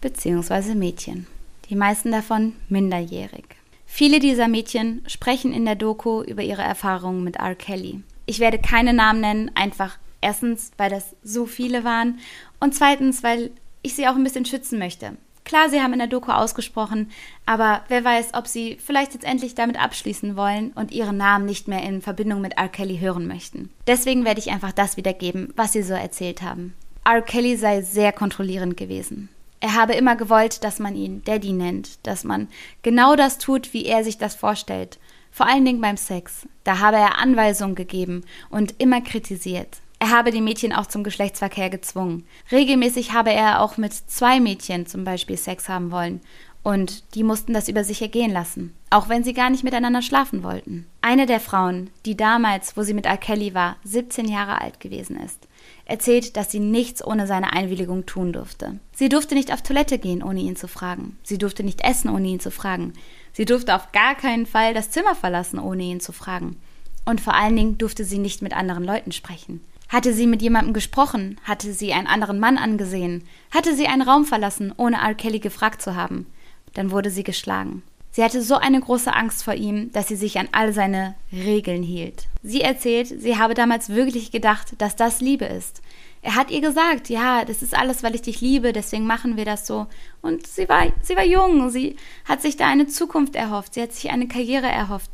beziehungsweise 0.00 0.74
Mädchen. 0.74 1.28
Die 1.70 1.76
meisten 1.76 2.10
davon 2.10 2.54
minderjährig. 2.68 3.44
Viele 3.86 4.18
dieser 4.18 4.48
Mädchen 4.48 5.04
sprechen 5.06 5.52
in 5.52 5.64
der 5.64 5.76
Doku 5.76 6.22
über 6.22 6.42
ihre 6.42 6.62
Erfahrungen 6.62 7.22
mit 7.22 7.36
R. 7.36 7.54
Kelly. 7.54 8.02
Ich 8.26 8.40
werde 8.40 8.58
keine 8.58 8.94
Namen 8.94 9.20
nennen, 9.20 9.50
einfach 9.54 9.98
erstens, 10.20 10.72
weil 10.76 10.90
das 10.90 11.14
so 11.22 11.46
viele 11.46 11.84
waren 11.84 12.18
und 12.58 12.74
zweitens, 12.74 13.22
weil 13.22 13.50
ich 13.82 13.94
sie 13.94 14.08
auch 14.08 14.16
ein 14.16 14.24
bisschen 14.24 14.46
schützen 14.46 14.80
möchte. 14.80 15.16
Klar, 15.52 15.68
sie 15.68 15.82
haben 15.82 15.92
in 15.92 15.98
der 15.98 16.08
Doku 16.08 16.32
ausgesprochen, 16.32 17.10
aber 17.44 17.82
wer 17.88 18.02
weiß, 18.02 18.32
ob 18.32 18.46
sie 18.46 18.78
vielleicht 18.82 19.12
jetzt 19.12 19.26
endlich 19.26 19.54
damit 19.54 19.78
abschließen 19.78 20.34
wollen 20.34 20.72
und 20.72 20.92
ihren 20.92 21.18
Namen 21.18 21.44
nicht 21.44 21.68
mehr 21.68 21.82
in 21.82 22.00
Verbindung 22.00 22.40
mit 22.40 22.56
R. 22.56 22.70
Kelly 22.70 22.96
hören 22.96 23.26
möchten. 23.26 23.68
Deswegen 23.86 24.24
werde 24.24 24.40
ich 24.40 24.50
einfach 24.50 24.72
das 24.72 24.96
wiedergeben, 24.96 25.52
was 25.54 25.74
sie 25.74 25.82
so 25.82 25.92
erzählt 25.92 26.40
haben. 26.40 26.72
R. 27.04 27.20
Kelly 27.20 27.58
sei 27.58 27.82
sehr 27.82 28.12
kontrollierend 28.12 28.78
gewesen. 28.78 29.28
Er 29.60 29.74
habe 29.74 29.92
immer 29.92 30.16
gewollt, 30.16 30.64
dass 30.64 30.78
man 30.78 30.96
ihn 30.96 31.22
Daddy 31.22 31.52
nennt, 31.52 31.98
dass 32.06 32.24
man 32.24 32.48
genau 32.80 33.14
das 33.14 33.36
tut, 33.36 33.74
wie 33.74 33.84
er 33.84 34.04
sich 34.04 34.16
das 34.16 34.34
vorstellt. 34.34 34.98
Vor 35.30 35.46
allen 35.46 35.66
Dingen 35.66 35.82
beim 35.82 35.98
Sex. 35.98 36.48
Da 36.64 36.78
habe 36.78 36.96
er 36.96 37.18
Anweisungen 37.18 37.74
gegeben 37.74 38.24
und 38.48 38.80
immer 38.80 39.02
kritisiert. 39.02 39.81
Er 40.02 40.10
habe 40.10 40.32
die 40.32 40.40
Mädchen 40.40 40.72
auch 40.72 40.86
zum 40.86 41.04
Geschlechtsverkehr 41.04 41.70
gezwungen. 41.70 42.26
Regelmäßig 42.50 43.12
habe 43.12 43.32
er 43.32 43.62
auch 43.62 43.76
mit 43.76 43.92
zwei 43.94 44.40
Mädchen 44.40 44.84
zum 44.84 45.04
Beispiel 45.04 45.36
Sex 45.36 45.68
haben 45.68 45.92
wollen. 45.92 46.20
Und 46.64 47.14
die 47.14 47.22
mussten 47.22 47.52
das 47.52 47.68
über 47.68 47.84
sich 47.84 48.02
ergehen 48.02 48.32
lassen, 48.32 48.74
auch 48.90 49.08
wenn 49.08 49.22
sie 49.22 49.32
gar 49.32 49.48
nicht 49.48 49.62
miteinander 49.62 50.02
schlafen 50.02 50.42
wollten. 50.42 50.88
Eine 51.02 51.26
der 51.26 51.38
Frauen, 51.38 51.88
die 52.04 52.16
damals, 52.16 52.76
wo 52.76 52.82
sie 52.82 52.94
mit 52.94 53.06
R. 53.06 53.16
Kelly 53.16 53.54
war, 53.54 53.76
17 53.84 54.26
Jahre 54.26 54.60
alt 54.60 54.80
gewesen 54.80 55.16
ist, 55.20 55.46
erzählt, 55.84 56.36
dass 56.36 56.50
sie 56.50 56.58
nichts 56.58 57.06
ohne 57.06 57.28
seine 57.28 57.52
Einwilligung 57.52 58.04
tun 58.04 58.32
durfte. 58.32 58.80
Sie 58.92 59.08
durfte 59.08 59.36
nicht 59.36 59.52
auf 59.52 59.62
Toilette 59.62 60.00
gehen, 60.00 60.24
ohne 60.24 60.40
ihn 60.40 60.56
zu 60.56 60.66
fragen. 60.66 61.16
Sie 61.22 61.38
durfte 61.38 61.62
nicht 61.62 61.84
essen, 61.84 62.10
ohne 62.10 62.26
ihn 62.26 62.40
zu 62.40 62.50
fragen. 62.50 62.94
Sie 63.32 63.44
durfte 63.44 63.72
auf 63.76 63.92
gar 63.92 64.16
keinen 64.16 64.46
Fall 64.46 64.74
das 64.74 64.90
Zimmer 64.90 65.14
verlassen, 65.14 65.60
ohne 65.60 65.84
ihn 65.84 66.00
zu 66.00 66.10
fragen. 66.10 66.56
Und 67.04 67.20
vor 67.20 67.34
allen 67.34 67.54
Dingen 67.54 67.78
durfte 67.78 68.04
sie 68.04 68.18
nicht 68.18 68.42
mit 68.42 68.52
anderen 68.52 68.82
Leuten 68.82 69.12
sprechen. 69.12 69.60
Hatte 69.92 70.14
sie 70.14 70.26
mit 70.26 70.40
jemandem 70.40 70.72
gesprochen? 70.72 71.38
Hatte 71.44 71.74
sie 71.74 71.92
einen 71.92 72.06
anderen 72.06 72.40
Mann 72.40 72.56
angesehen? 72.56 73.24
Hatte 73.50 73.76
sie 73.76 73.88
einen 73.88 74.00
Raum 74.00 74.24
verlassen, 74.24 74.72
ohne 74.78 74.96
R. 74.96 75.14
Kelly 75.14 75.38
gefragt 75.38 75.82
zu 75.82 75.94
haben? 75.94 76.26
Dann 76.72 76.90
wurde 76.90 77.10
sie 77.10 77.24
geschlagen. 77.24 77.82
Sie 78.10 78.24
hatte 78.24 78.40
so 78.40 78.54
eine 78.56 78.80
große 78.80 79.12
Angst 79.12 79.44
vor 79.44 79.52
ihm, 79.52 79.92
dass 79.92 80.08
sie 80.08 80.16
sich 80.16 80.38
an 80.38 80.48
all 80.52 80.72
seine 80.72 81.14
Regeln 81.30 81.82
hielt. 81.82 82.26
Sie 82.42 82.62
erzählt, 82.62 83.08
sie 83.08 83.36
habe 83.36 83.52
damals 83.52 83.90
wirklich 83.90 84.30
gedacht, 84.30 84.74
dass 84.78 84.96
das 84.96 85.20
Liebe 85.20 85.44
ist. 85.44 85.82
Er 86.22 86.36
hat 86.36 86.50
ihr 86.50 86.62
gesagt, 86.62 87.10
ja, 87.10 87.44
das 87.44 87.62
ist 87.62 87.76
alles, 87.76 88.02
weil 88.02 88.14
ich 88.14 88.22
dich 88.22 88.40
liebe, 88.40 88.72
deswegen 88.72 89.06
machen 89.06 89.36
wir 89.36 89.44
das 89.44 89.66
so. 89.66 89.88
Und 90.22 90.46
sie 90.46 90.70
war, 90.70 90.86
sie 91.02 91.16
war 91.16 91.24
jung, 91.24 91.68
sie 91.68 91.96
hat 92.24 92.40
sich 92.40 92.56
da 92.56 92.66
eine 92.66 92.86
Zukunft 92.86 93.36
erhofft, 93.36 93.74
sie 93.74 93.82
hat 93.82 93.92
sich 93.92 94.10
eine 94.10 94.28
Karriere 94.28 94.68
erhofft. 94.68 95.10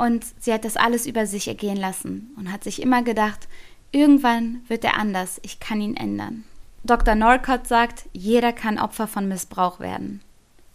Und 0.00 0.24
sie 0.38 0.52
hat 0.52 0.64
das 0.64 0.78
alles 0.78 1.06
über 1.06 1.26
sich 1.26 1.46
ergehen 1.46 1.76
lassen 1.76 2.34
und 2.38 2.50
hat 2.50 2.64
sich 2.64 2.80
immer 2.80 3.02
gedacht, 3.02 3.48
Irgendwann 3.92 4.62
wird 4.68 4.84
er 4.84 4.96
anders, 4.96 5.40
ich 5.42 5.58
kann 5.58 5.80
ihn 5.80 5.96
ändern. 5.96 6.44
Dr. 6.84 7.14
Norcott 7.14 7.66
sagt, 7.66 8.04
jeder 8.12 8.52
kann 8.52 8.78
Opfer 8.78 9.06
von 9.06 9.28
Missbrauch 9.28 9.80
werden. 9.80 10.20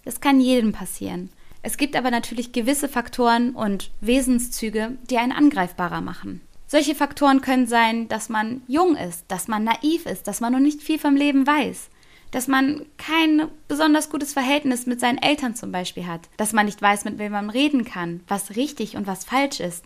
Es 0.04 0.20
kann 0.20 0.40
jedem 0.40 0.72
passieren. 0.72 1.30
Es 1.64 1.78
gibt 1.78 1.96
aber 1.96 2.12
natürlich 2.12 2.52
gewisse 2.52 2.88
Faktoren 2.88 3.56
und 3.56 3.90
Wesenszüge, 4.02 4.98
die 5.10 5.18
einen 5.18 5.32
angreifbarer 5.32 6.02
machen. 6.02 6.42
Solche 6.68 6.94
Faktoren 6.94 7.42
können 7.42 7.68
sein, 7.68 8.08
dass 8.08 8.30
man 8.30 8.62
jung 8.68 8.96
ist, 8.96 9.26
dass 9.30 9.48
man 9.48 9.64
naiv 9.64 10.06
ist, 10.06 10.28
dass 10.28 10.42
man 10.42 10.54
noch 10.54 10.60
nicht 10.60 10.82
viel 10.82 11.00
vom 11.00 11.16
Leben 11.16 11.48
weiß, 11.48 11.90
dass 12.32 12.48
man 12.48 12.86
kein 12.98 13.48
besonders 13.68 14.10
gutes 14.10 14.34
Verhältnis 14.34 14.86
mit 14.86 15.00
seinen 15.00 15.20
Eltern 15.20 15.56
zum 15.56 15.72
Beispiel 15.72 16.06
hat, 16.06 16.22
dass 16.38 16.54
man 16.54 16.66
nicht 16.66 16.82
weiß, 16.82 17.06
mit 17.06 17.18
wem 17.18 17.32
man 17.32 17.50
reden 17.50 17.86
kann, 17.86 18.22
was 18.28 18.56
richtig 18.56 18.98
und 18.98 19.08
was 19.08 19.26
falsch 19.26 19.60
ist, 19.60 19.86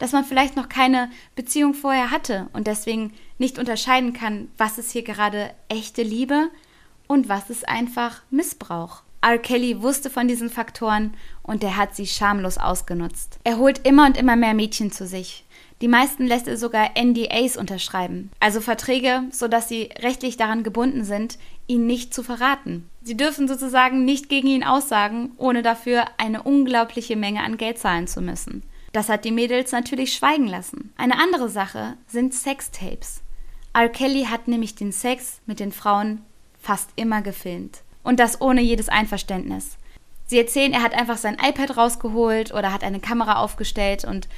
dass 0.00 0.10
man 0.10 0.24
vielleicht 0.24 0.56
noch 0.56 0.68
keine 0.68 1.10
Beziehung 1.36 1.74
vorher 1.74 2.10
hatte 2.10 2.48
und 2.52 2.66
deswegen 2.66 3.12
nicht 3.38 3.58
unterscheiden 3.58 4.12
kann, 4.12 4.48
was 4.58 4.78
ist 4.78 4.90
hier 4.90 5.04
gerade 5.04 5.52
echte 5.68 6.02
Liebe 6.02 6.48
und 7.06 7.28
was 7.28 7.50
ist 7.50 7.68
einfach 7.68 8.22
Missbrauch. 8.30 9.02
R. 9.22 9.38
Kelly 9.38 9.82
wusste 9.82 10.08
von 10.08 10.26
diesen 10.26 10.48
Faktoren 10.48 11.14
und 11.42 11.62
er 11.62 11.76
hat 11.76 11.94
sie 11.94 12.06
schamlos 12.06 12.56
ausgenutzt. 12.56 13.38
Er 13.44 13.58
holt 13.58 13.86
immer 13.86 14.06
und 14.06 14.16
immer 14.16 14.34
mehr 14.34 14.54
Mädchen 14.54 14.90
zu 14.90 15.06
sich. 15.06 15.44
Die 15.82 15.88
meisten 15.88 16.26
lässt 16.26 16.48
er 16.48 16.56
sogar 16.56 16.90
NDAs 16.94 17.56
unterschreiben, 17.56 18.30
also 18.38 18.60
Verträge, 18.60 19.24
sodass 19.30 19.68
sie 19.68 19.90
rechtlich 19.98 20.36
daran 20.36 20.62
gebunden 20.62 21.04
sind, 21.04 21.38
ihn 21.66 21.86
nicht 21.86 22.12
zu 22.12 22.22
verraten. 22.22 22.88
Sie 23.02 23.16
dürfen 23.16 23.48
sozusagen 23.48 24.04
nicht 24.04 24.28
gegen 24.28 24.48
ihn 24.48 24.64
aussagen, 24.64 25.32
ohne 25.36 25.62
dafür 25.62 26.04
eine 26.18 26.42
unglaubliche 26.42 27.16
Menge 27.16 27.42
an 27.42 27.56
Geld 27.56 27.78
zahlen 27.78 28.06
zu 28.06 28.20
müssen. 28.20 28.62
Das 28.92 29.08
hat 29.08 29.24
die 29.24 29.30
Mädels 29.30 29.72
natürlich 29.72 30.12
schweigen 30.14 30.46
lassen. 30.46 30.92
Eine 30.96 31.18
andere 31.18 31.48
Sache 31.48 31.96
sind 32.06 32.34
Sextapes. 32.34 33.22
R. 33.72 33.88
Kelly 33.88 34.24
hat 34.24 34.48
nämlich 34.48 34.74
den 34.74 34.90
Sex 34.90 35.40
mit 35.46 35.60
den 35.60 35.70
Frauen 35.70 36.22
fast 36.58 36.90
immer 36.96 37.22
gefilmt. 37.22 37.82
Und 38.02 38.18
das 38.18 38.40
ohne 38.40 38.60
jedes 38.62 38.88
Einverständnis. 38.88 39.76
Sie 40.26 40.38
erzählen, 40.38 40.72
er 40.72 40.82
hat 40.82 40.94
einfach 40.94 41.18
sein 41.18 41.38
iPad 41.40 41.76
rausgeholt 41.76 42.52
oder 42.52 42.72
hat 42.72 42.84
eine 42.84 43.00
Kamera 43.00 43.36
aufgestellt 43.36 44.04
und 44.04 44.28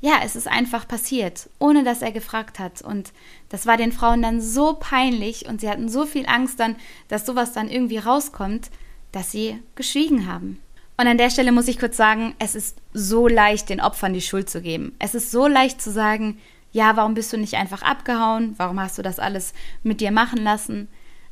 ja, 0.00 0.20
es 0.24 0.34
ist 0.34 0.48
einfach 0.48 0.88
passiert, 0.88 1.50
ohne 1.58 1.84
dass 1.84 2.02
er 2.02 2.12
gefragt 2.12 2.58
hat. 2.58 2.80
Und 2.80 3.12
das 3.50 3.66
war 3.66 3.76
den 3.76 3.92
Frauen 3.92 4.22
dann 4.22 4.40
so 4.40 4.74
peinlich 4.78 5.46
und 5.46 5.60
sie 5.60 5.68
hatten 5.68 5.88
so 5.88 6.06
viel 6.06 6.26
Angst 6.26 6.58
dann, 6.58 6.76
dass 7.08 7.26
sowas 7.26 7.52
dann 7.52 7.68
irgendwie 7.68 7.98
rauskommt, 7.98 8.70
dass 9.12 9.30
sie 9.30 9.62
geschwiegen 9.74 10.26
haben. 10.26 10.58
Und 11.00 11.06
an 11.06 11.16
der 11.16 11.30
Stelle 11.30 11.50
muss 11.50 11.66
ich 11.66 11.78
kurz 11.78 11.96
sagen, 11.96 12.34
es 12.38 12.54
ist 12.54 12.76
so 12.92 13.26
leicht, 13.26 13.70
den 13.70 13.80
Opfern 13.80 14.12
die 14.12 14.20
Schuld 14.20 14.50
zu 14.50 14.60
geben. 14.60 14.94
Es 14.98 15.14
ist 15.14 15.30
so 15.30 15.46
leicht 15.46 15.80
zu 15.80 15.90
sagen, 15.90 16.38
ja, 16.72 16.94
warum 16.94 17.14
bist 17.14 17.32
du 17.32 17.38
nicht 17.38 17.54
einfach 17.54 17.80
abgehauen? 17.80 18.54
Warum 18.58 18.78
hast 18.78 18.98
du 18.98 19.02
das 19.02 19.18
alles 19.18 19.54
mit 19.82 20.02
dir 20.02 20.10
machen 20.10 20.44
lassen? 20.44 20.88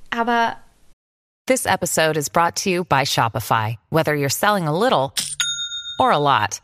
Aber 0.08 0.56
This 1.46 1.66
episode 1.66 2.18
is 2.18 2.30
brought 2.30 2.56
to 2.62 2.70
you 2.70 2.82
by 2.82 3.04
Shopify. 3.04 3.76
Whether 3.90 4.14
you're 4.14 4.30
selling 4.30 4.66
a 4.66 4.72
little 4.72 5.12
or 6.00 6.12
a 6.12 6.18
lot, 6.18 6.62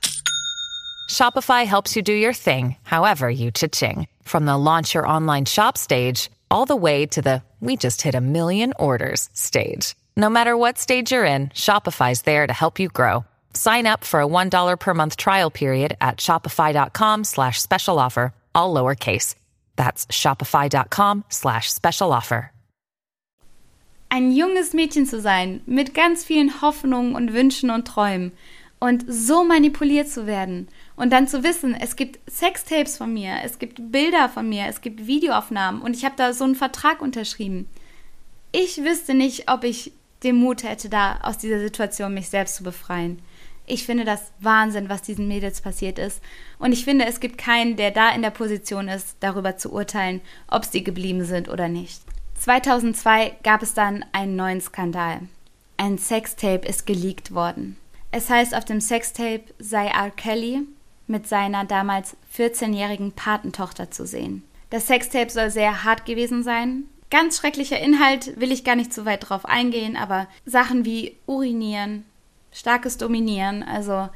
Shopify 1.11 1.67
helps 1.67 1.95
you 1.95 2.03
do 2.03 2.15
your 2.15 2.33
thing, 2.33 2.77
however 2.85 3.29
you 3.29 3.51
cha-ching. 3.51 4.07
From 4.23 4.47
the 4.47 4.57
launch 4.57 4.95
your 4.95 5.07
online 5.07 5.45
shop 5.45 5.77
stage 5.77 6.31
all 6.51 6.65
the 6.65 6.75
way 6.75 7.05
to 7.09 7.21
the 7.21 7.43
we 7.61 7.77
just 7.77 8.01
hit 8.01 8.15
a 8.15 8.21
million 8.23 8.73
orders 8.79 9.29
stage. 9.35 9.95
No 10.17 10.31
matter 10.31 10.57
what 10.57 10.79
stage 10.79 11.11
you're 11.11 11.25
in, 11.25 11.49
Shopify's 11.49 12.23
there 12.23 12.47
to 12.47 12.53
help 12.53 12.79
you 12.79 12.89
grow. 12.89 13.25
Sign 13.53 13.85
up 13.85 14.05
for 14.05 14.21
a 14.21 14.27
$1 14.27 14.79
per 14.79 14.95
month 14.95 15.17
trial 15.17 15.51
period 15.51 15.97
at 16.01 16.19
shopify.com 16.19 17.25
slash 17.25 17.61
special 17.61 17.99
offer, 17.99 18.33
all 18.55 18.73
lowercase. 18.73 19.35
That's 19.75 20.07
shopify.com 20.07 21.25
slash 21.29 21.73
special 21.73 22.13
offer. 22.13 22.53
Ein 24.09 24.31
junges 24.31 24.73
Mädchen 24.73 25.07
zu 25.07 25.21
sein, 25.21 25.63
mit 25.67 25.93
ganz 25.93 26.23
vielen 26.23 26.63
Hoffnungen 26.63 27.17
und 27.17 27.33
Wünschen 27.33 27.71
und 27.71 27.89
Träumen 27.89 28.31
und 28.79 29.05
so 29.09 29.43
manipuliert 29.43 30.09
zu 30.09 30.29
werden 30.29 30.69
und 30.95 31.13
dann 31.13 31.27
zu 31.27 31.43
wissen, 31.43 31.75
es 31.75 31.97
gibt 31.97 32.21
Sextapes 32.31 32.97
von 32.97 33.13
mir, 33.13 33.39
es 33.43 33.59
gibt 33.59 33.91
Bilder 33.91 34.29
von 34.29 34.49
mir, 34.49 34.67
es 34.69 34.81
gibt 34.81 35.09
Videoaufnahmen 35.09 35.83
und 35.83 35.97
ich 35.97 36.05
habe 36.05 36.15
da 36.17 36.33
so 36.33 36.45
einen 36.45 36.55
Vertrag 36.55 37.03
unterschrieben. 37.03 37.69
Ich 38.53 38.85
wüsste 38.85 39.15
nicht, 39.15 39.51
ob 39.51 39.65
ich 39.65 39.91
den 40.25 40.37
Mut 40.37 40.63
hätte, 40.63 40.89
da 40.89 41.19
aus 41.23 41.39
dieser 41.39 41.61
Situation 41.61 42.15
mich 42.15 42.29
selbst 42.29 42.57
zu 42.57 42.65
befreien. 42.65 43.21
Ich 43.67 43.85
finde 43.85 44.05
das 44.05 44.33
Wahnsinn, 44.41 44.89
was 44.89 45.03
diesen 45.03 45.27
Mädels 45.29 45.61
passiert 45.61 45.99
ist. 45.99 46.21
Und 46.59 46.73
ich 46.73 46.85
finde, 46.85 47.07
es 47.07 47.21
gibt 47.21 47.39
keinen, 47.39 47.77
der 47.77 47.91
da 47.91 48.11
in 48.11 48.23
der 48.23 48.31
Position 48.31 48.89
ist, 48.89 49.17
darüber 49.21 49.57
zu 49.57 49.73
urteilen, 49.73 50.21
ob 50.49 50.65
sie 50.65 50.85
geblieben 50.85 51.25
sind 51.25 51.49
oder 51.49 51.69
nicht. 51.69 52.03
2002 52.39 53.37
gab 53.43 53.63
es 53.63 53.73
dann 53.73 54.05
einen 54.13 54.37
neuen 54.37 54.61
Skandal. 54.61 55.21
Ein 55.77 55.99
Sextape 55.99 56.67
ist 56.69 56.87
geleakt 56.87 57.35
worden. 57.35 57.77
Es 58.11 58.29
heißt, 58.29 58.55
auf 58.55 58.65
dem 58.65 58.81
Sextape 58.81 59.45
sei 59.59 59.87
R. 59.87 60.11
Kelly 60.11 60.63
mit 61.07 61.27
seiner 61.27 61.65
damals 61.65 62.17
14-jährigen 62.37 63.13
Patentochter 63.13 63.91
zu 63.91 64.07
sehen. 64.07 64.43
Das 64.71 64.87
Sextape 64.87 65.31
soll 65.31 65.51
sehr 65.51 65.85
hart 65.85 66.05
gewesen 66.05 66.43
sein, 66.43 66.85
Ganz 67.15 67.37
schrecklicher 67.37 67.79
Inhalt, 67.79 68.41
will 68.41 68.51
ich 68.51 68.65
gar 68.65 68.75
nicht 68.75 68.93
zu 68.93 69.05
weit 69.05 69.29
drauf 69.29 69.47
eingehen, 69.47 69.97
aber 69.97 70.27
Sachen 70.45 70.85
wie 70.85 71.17
Urinieren, 71.27 72.05
starkes 72.51 72.99
Dominieren, 72.99 73.63
also 73.63 74.09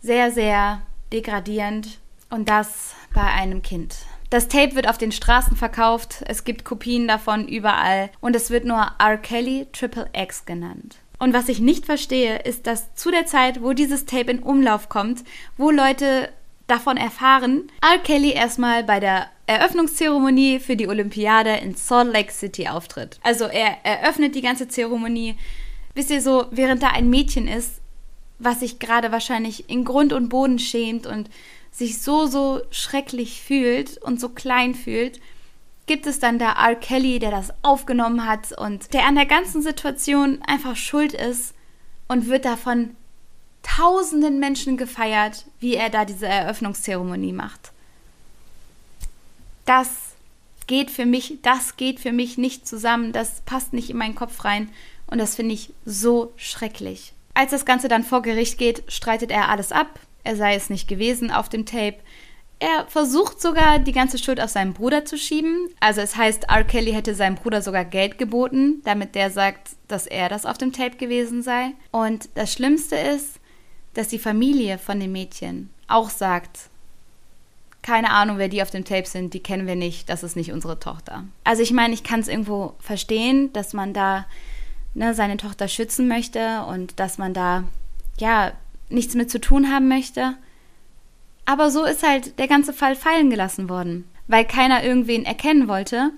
sehr, 0.00 0.32
sehr 0.32 0.82
degradierend 1.12 2.00
und 2.30 2.48
das 2.48 2.96
bei 3.14 3.22
einem 3.22 3.62
Kind. 3.62 3.94
Das 4.28 4.48
Tape 4.48 4.74
wird 4.74 4.88
auf 4.88 4.98
den 4.98 5.12
Straßen 5.12 5.56
verkauft, 5.56 6.24
es 6.26 6.42
gibt 6.42 6.64
Kopien 6.64 7.06
davon 7.06 7.46
überall 7.46 8.10
und 8.20 8.34
es 8.34 8.50
wird 8.50 8.64
nur 8.64 8.90
R. 8.98 9.18
Kelly 9.18 9.68
Triple 9.72 10.10
X 10.12 10.44
genannt. 10.44 10.96
Und 11.20 11.34
was 11.34 11.48
ich 11.48 11.60
nicht 11.60 11.86
verstehe, 11.86 12.40
ist, 12.40 12.66
dass 12.66 12.92
zu 12.96 13.12
der 13.12 13.26
Zeit, 13.26 13.62
wo 13.62 13.72
dieses 13.72 14.04
Tape 14.04 14.32
in 14.32 14.42
Umlauf 14.42 14.88
kommt, 14.88 15.22
wo 15.56 15.70
Leute 15.70 16.28
davon 16.66 16.96
erfahren, 16.96 17.70
R. 17.82 17.98
Kelly 17.98 18.32
erstmal 18.32 18.84
bei 18.84 19.00
der 19.00 19.28
Eröffnungszeremonie 19.46 20.60
für 20.60 20.76
die 20.76 20.88
Olympiade 20.88 21.50
in 21.56 21.74
Salt 21.74 22.12
Lake 22.12 22.32
City 22.32 22.68
auftritt. 22.68 23.18
Also 23.22 23.44
er 23.44 23.84
eröffnet 23.84 24.34
die 24.34 24.42
ganze 24.42 24.68
Zeremonie. 24.68 25.36
Wisst 25.94 26.10
ihr 26.10 26.22
so, 26.22 26.46
während 26.50 26.82
da 26.82 26.88
ein 26.88 27.10
Mädchen 27.10 27.48
ist, 27.48 27.80
was 28.38 28.60
sich 28.60 28.78
gerade 28.78 29.12
wahrscheinlich 29.12 29.68
in 29.68 29.84
Grund 29.84 30.12
und 30.12 30.28
Boden 30.28 30.58
schämt 30.58 31.06
und 31.06 31.28
sich 31.70 32.00
so, 32.00 32.26
so 32.26 32.60
schrecklich 32.70 33.42
fühlt 33.42 33.98
und 33.98 34.20
so 34.20 34.28
klein 34.28 34.74
fühlt, 34.74 35.20
gibt 35.86 36.06
es 36.06 36.18
dann 36.18 36.38
da 36.38 36.52
R. 36.52 36.76
Kelly, 36.76 37.18
der 37.18 37.30
das 37.30 37.52
aufgenommen 37.62 38.26
hat 38.26 38.56
und 38.58 38.92
der 38.94 39.04
an 39.04 39.14
der 39.14 39.26
ganzen 39.26 39.62
Situation 39.62 40.40
einfach 40.46 40.76
schuld 40.76 41.12
ist 41.12 41.54
und 42.08 42.28
wird 42.28 42.44
davon 42.44 42.94
tausenden 43.62 44.38
Menschen 44.38 44.76
gefeiert, 44.76 45.46
wie 45.60 45.74
er 45.74 45.90
da 45.90 46.04
diese 46.04 46.26
Eröffnungszeremonie 46.26 47.32
macht. 47.32 47.72
Das 49.64 49.88
geht 50.66 50.90
für 50.90 51.06
mich, 51.06 51.38
das 51.42 51.76
geht 51.76 52.00
für 52.00 52.12
mich 52.12 52.38
nicht 52.38 52.66
zusammen, 52.66 53.12
das 53.12 53.42
passt 53.42 53.72
nicht 53.72 53.90
in 53.90 53.96
meinen 53.96 54.14
Kopf 54.14 54.44
rein 54.44 54.68
und 55.06 55.18
das 55.18 55.36
finde 55.36 55.54
ich 55.54 55.72
so 55.84 56.32
schrecklich. 56.36 57.12
Als 57.34 57.50
das 57.50 57.64
Ganze 57.64 57.88
dann 57.88 58.04
vor 58.04 58.22
Gericht 58.22 58.58
geht, 58.58 58.84
streitet 58.88 59.30
er 59.30 59.48
alles 59.48 59.72
ab, 59.72 59.98
er 60.24 60.36
sei 60.36 60.54
es 60.54 60.70
nicht 60.70 60.88
gewesen 60.88 61.30
auf 61.30 61.48
dem 61.48 61.66
Tape. 61.66 61.96
Er 62.58 62.86
versucht 62.86 63.40
sogar, 63.40 63.80
die 63.80 63.92
ganze 63.92 64.18
Schuld 64.18 64.40
auf 64.40 64.50
seinen 64.50 64.72
Bruder 64.72 65.04
zu 65.04 65.18
schieben. 65.18 65.68
Also 65.80 66.00
es 66.00 66.14
heißt, 66.14 66.44
R. 66.44 66.62
Kelly 66.62 66.92
hätte 66.92 67.16
seinem 67.16 67.34
Bruder 67.34 67.60
sogar 67.60 67.84
Geld 67.84 68.18
geboten, 68.18 68.82
damit 68.84 69.16
der 69.16 69.32
sagt, 69.32 69.70
dass 69.88 70.06
er 70.06 70.28
das 70.28 70.46
auf 70.46 70.58
dem 70.58 70.72
Tape 70.72 70.96
gewesen 70.96 71.42
sei. 71.42 71.72
Und 71.90 72.28
das 72.36 72.52
Schlimmste 72.52 72.94
ist, 72.94 73.40
dass 73.94 74.08
die 74.08 74.18
Familie 74.18 74.78
von 74.78 74.98
dem 75.00 75.12
Mädchen 75.12 75.70
auch 75.88 76.10
sagt, 76.10 76.70
keine 77.82 78.10
Ahnung, 78.10 78.38
wer 78.38 78.48
die 78.48 78.62
auf 78.62 78.70
dem 78.70 78.84
Tape 78.84 79.06
sind, 79.06 79.34
die 79.34 79.42
kennen 79.42 79.66
wir 79.66 79.74
nicht, 79.74 80.08
das 80.08 80.22
ist 80.22 80.36
nicht 80.36 80.52
unsere 80.52 80.78
Tochter. 80.78 81.24
Also 81.44 81.62
ich 81.62 81.72
meine, 81.72 81.94
ich 81.94 82.04
kann 82.04 82.20
es 82.20 82.28
irgendwo 82.28 82.74
verstehen, 82.78 83.52
dass 83.52 83.72
man 83.72 83.92
da 83.92 84.26
ne, 84.94 85.14
seine 85.14 85.36
Tochter 85.36 85.68
schützen 85.68 86.06
möchte 86.08 86.64
und 86.64 86.98
dass 87.00 87.18
man 87.18 87.34
da 87.34 87.64
ja 88.18 88.52
nichts 88.88 89.14
mit 89.14 89.30
zu 89.30 89.40
tun 89.40 89.72
haben 89.72 89.88
möchte. 89.88 90.34
Aber 91.44 91.70
so 91.70 91.84
ist 91.84 92.06
halt 92.06 92.38
der 92.38 92.46
ganze 92.46 92.72
Fall 92.72 92.94
fallen 92.94 93.30
gelassen 93.30 93.68
worden. 93.68 94.08
Weil 94.28 94.44
keiner 94.44 94.84
irgendwen 94.84 95.24
erkennen 95.24 95.66
wollte, 95.66 96.10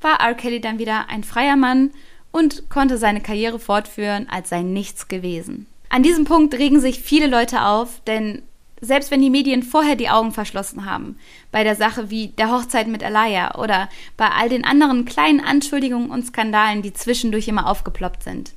war 0.00 0.20
R. 0.20 0.34
Kelly 0.34 0.60
dann 0.60 0.78
wieder 0.78 1.10
ein 1.10 1.24
freier 1.24 1.56
Mann 1.56 1.90
und 2.32 2.70
konnte 2.70 2.96
seine 2.96 3.20
Karriere 3.20 3.58
fortführen, 3.58 4.28
als 4.30 4.48
sei 4.48 4.62
nichts 4.62 5.08
gewesen. 5.08 5.66
An 5.96 6.02
diesem 6.02 6.26
Punkt 6.26 6.52
regen 6.52 6.78
sich 6.78 7.00
viele 7.00 7.26
Leute 7.26 7.62
auf, 7.62 8.02
denn 8.06 8.42
selbst 8.82 9.10
wenn 9.10 9.22
die 9.22 9.30
Medien 9.30 9.62
vorher 9.62 9.96
die 9.96 10.10
Augen 10.10 10.30
verschlossen 10.30 10.84
haben, 10.84 11.18
bei 11.50 11.64
der 11.64 11.74
Sache 11.74 12.10
wie 12.10 12.28
der 12.28 12.50
Hochzeit 12.50 12.86
mit 12.86 13.02
Alaya 13.02 13.54
oder 13.54 13.88
bei 14.18 14.28
all 14.28 14.50
den 14.50 14.66
anderen 14.66 15.06
kleinen 15.06 15.40
Anschuldigungen 15.40 16.10
und 16.10 16.26
Skandalen, 16.26 16.82
die 16.82 16.92
zwischendurch 16.92 17.48
immer 17.48 17.66
aufgeploppt 17.66 18.24
sind, 18.24 18.52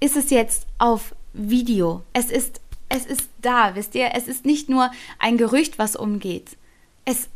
ist 0.00 0.18
es 0.18 0.28
jetzt 0.28 0.66
auf 0.76 1.14
Video. 1.32 2.02
Es 2.12 2.30
ist, 2.30 2.60
es 2.90 3.06
ist 3.06 3.30
da, 3.40 3.74
wisst 3.74 3.94
ihr? 3.94 4.10
Es 4.12 4.28
ist 4.28 4.44
nicht 4.44 4.68
nur 4.68 4.90
ein 5.18 5.38
Gerücht, 5.38 5.78
was 5.78 5.96
umgeht. 5.96 6.58
Es 7.06 7.30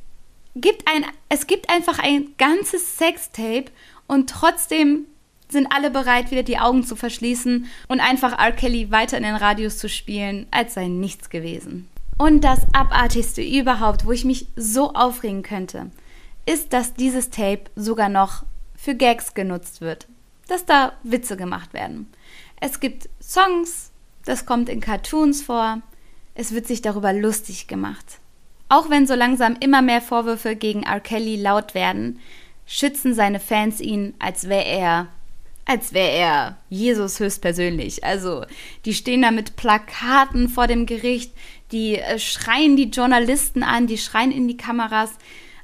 gibt 0.54 0.86
ein, 0.86 1.06
es 1.30 1.46
gibt 1.46 1.70
einfach 1.70 1.98
ein 1.98 2.34
ganzes 2.36 2.98
Sextape 2.98 3.72
und 4.06 4.28
trotzdem 4.28 5.06
sind 5.54 5.72
alle 5.72 5.90
bereit, 5.90 6.30
wieder 6.30 6.42
die 6.42 6.58
Augen 6.58 6.84
zu 6.84 6.96
verschließen 6.96 7.66
und 7.88 8.00
einfach 8.00 8.38
R. 8.38 8.52
Kelly 8.52 8.90
weiter 8.90 9.16
in 9.16 9.22
den 9.22 9.36
Radios 9.36 9.78
zu 9.78 9.88
spielen, 9.88 10.46
als 10.50 10.74
sei 10.74 10.88
nichts 10.88 11.30
gewesen. 11.30 11.88
Und 12.18 12.44
das 12.44 12.60
Abartigste 12.72 13.42
überhaupt, 13.42 14.04
wo 14.06 14.12
ich 14.12 14.24
mich 14.24 14.46
so 14.54 14.92
aufregen 14.92 15.42
könnte, 15.42 15.90
ist, 16.46 16.72
dass 16.72 16.94
dieses 16.94 17.30
Tape 17.30 17.64
sogar 17.74 18.08
noch 18.08 18.44
für 18.76 18.94
Gags 18.94 19.34
genutzt 19.34 19.80
wird. 19.80 20.06
Dass 20.46 20.66
da 20.66 20.92
Witze 21.02 21.36
gemacht 21.36 21.72
werden. 21.72 22.06
Es 22.60 22.80
gibt 22.80 23.08
Songs, 23.20 23.90
das 24.24 24.46
kommt 24.46 24.68
in 24.68 24.80
Cartoons 24.80 25.42
vor, 25.42 25.80
es 26.34 26.52
wird 26.52 26.66
sich 26.66 26.82
darüber 26.82 27.12
lustig 27.12 27.66
gemacht. 27.66 28.18
Auch 28.68 28.90
wenn 28.90 29.06
so 29.06 29.14
langsam 29.14 29.56
immer 29.60 29.82
mehr 29.82 30.02
Vorwürfe 30.02 30.56
gegen 30.56 30.82
R. 30.82 31.00
Kelly 31.00 31.36
laut 31.36 31.74
werden, 31.74 32.20
schützen 32.66 33.14
seine 33.14 33.40
Fans 33.40 33.80
ihn, 33.80 34.14
als 34.18 34.48
wäre 34.48 34.64
er 34.64 35.08
als 35.66 35.94
wäre 35.94 36.10
er 36.10 36.58
Jesus 36.68 37.20
höchstpersönlich. 37.20 38.04
Also, 38.04 38.44
die 38.84 38.94
stehen 38.94 39.22
da 39.22 39.30
mit 39.30 39.56
Plakaten 39.56 40.48
vor 40.48 40.66
dem 40.66 40.86
Gericht, 40.86 41.32
die 41.72 41.96
äh, 41.96 42.18
schreien 42.18 42.76
die 42.76 42.90
Journalisten 42.90 43.62
an, 43.62 43.86
die 43.86 43.98
schreien 43.98 44.30
in 44.30 44.46
die 44.46 44.56
Kameras. 44.56 45.12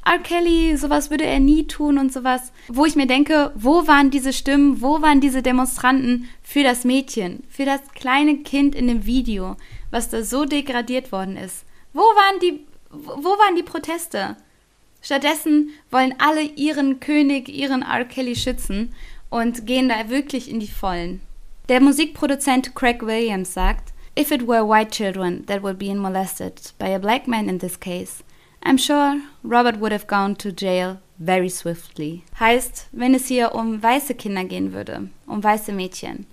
R. 0.05 0.19
Kelly, 0.19 0.77
sowas 0.79 1.11
würde 1.11 1.25
er 1.25 1.41
nie 1.41 1.67
tun 1.67 1.99
und 1.99 2.13
sowas. 2.13 2.53
Wo 2.69 2.87
ich 2.87 2.97
mir 2.97 3.07
denke, 3.07 3.53
wo 3.55 3.87
waren 3.87 4.11
diese 4.11 4.33
Stimmen, 4.33 4.81
wo 4.81 5.03
waren 5.03 5.21
diese 5.21 5.43
Demonstranten 5.43 6.29
für 6.43 6.63
das 6.63 6.85
Mädchen, 6.85 7.45
für 7.51 7.67
das 7.67 7.83
kleine 7.95 8.39
Kind 8.39 8.75
in 8.75 8.89
dem 8.89 9.05
Video, 9.05 9.57
was 9.91 10.09
da 10.09 10.25
so 10.25 10.47
degradiert 10.47 11.13
worden 11.13 11.37
ist? 11.37 11.65
Wo 11.93 12.01
waren 12.01 12.41
die, 12.41 12.61
wo 12.91 13.29
waren 13.29 13.57
die 13.57 13.63
Proteste? 13.63 14.37
Stattdessen 15.03 15.71
wollen 15.91 16.15
alle 16.19 16.43
ihren 16.43 17.01
König, 17.01 17.49
ihren 17.49 17.83
R. 17.83 18.05
Kelly 18.07 18.37
schützen 18.37 18.95
und 19.31 19.67
gehen 19.67 19.89
da 19.89 20.09
wirklich 20.09 20.51
in 20.51 20.61
die 20.61 20.69
Vollen. 20.69 21.23
Der 21.69 21.81
Musikproduzent 21.81 22.75
Craig 22.75 23.03
Williams 23.03 23.55
sagt, 23.55 23.93
If 24.19 24.33
it 24.33 24.47
were 24.47 24.69
white 24.69 24.91
children 24.91 25.47
that 25.47 25.63
were 25.63 25.75
being 25.75 25.99
molested 25.99 26.73
by 26.79 26.93
a 26.95 26.99
black 26.99 27.29
man 27.29 27.49
in 27.49 27.59
this 27.59 27.79
case, 27.79 28.25
I'm 28.63 28.77
sure 28.77 29.21
Robert 29.43 29.81
would 29.81 29.93
have 29.93 30.07
gone 30.07 30.37
to 30.39 30.51
jail 30.51 30.99
very 31.19 31.49
swiftly. 31.49 32.23
Heißt, 32.39 32.89
wenn 32.93 33.15
es 33.15 33.29
hier 33.29 33.55
um 33.55 33.83
weiße 33.83 34.15
Kinder 34.15 34.45
gehen 34.45 34.73
würde, 34.73 35.09
um 35.27 35.43
weiße 35.43 35.73
Mädchen, 35.73 36.27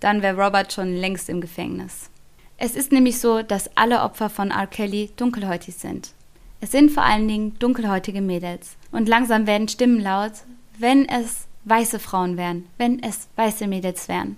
dann 0.00 0.22
wäre 0.22 0.42
Robert 0.42 0.72
schon 0.72 0.96
längst 0.96 1.28
im 1.28 1.40
Gefängnis. 1.40 2.10
Es 2.56 2.74
ist 2.74 2.92
nämlich 2.92 3.20
so, 3.20 3.42
dass 3.42 3.76
alle 3.76 4.02
Opfer 4.02 4.30
von 4.30 4.50
R. 4.50 4.66
Kelly 4.66 5.10
dunkelhäutig 5.16 5.74
sind. 5.76 6.12
Es 6.60 6.72
sind 6.72 6.90
vor 6.90 7.04
allen 7.04 7.28
Dingen 7.28 7.58
dunkelhäutige 7.58 8.20
Mädels. 8.20 8.76
Und 8.90 9.08
langsam 9.08 9.46
werden 9.46 9.68
Stimmen 9.68 10.00
laut, 10.00 10.32
wenn 10.78 11.08
es 11.08 11.47
weiße 11.68 11.98
Frauen 11.98 12.36
wären, 12.36 12.66
wenn 12.76 13.02
es 13.02 13.28
weiße 13.36 13.66
Mädels 13.66 14.08
wären, 14.08 14.36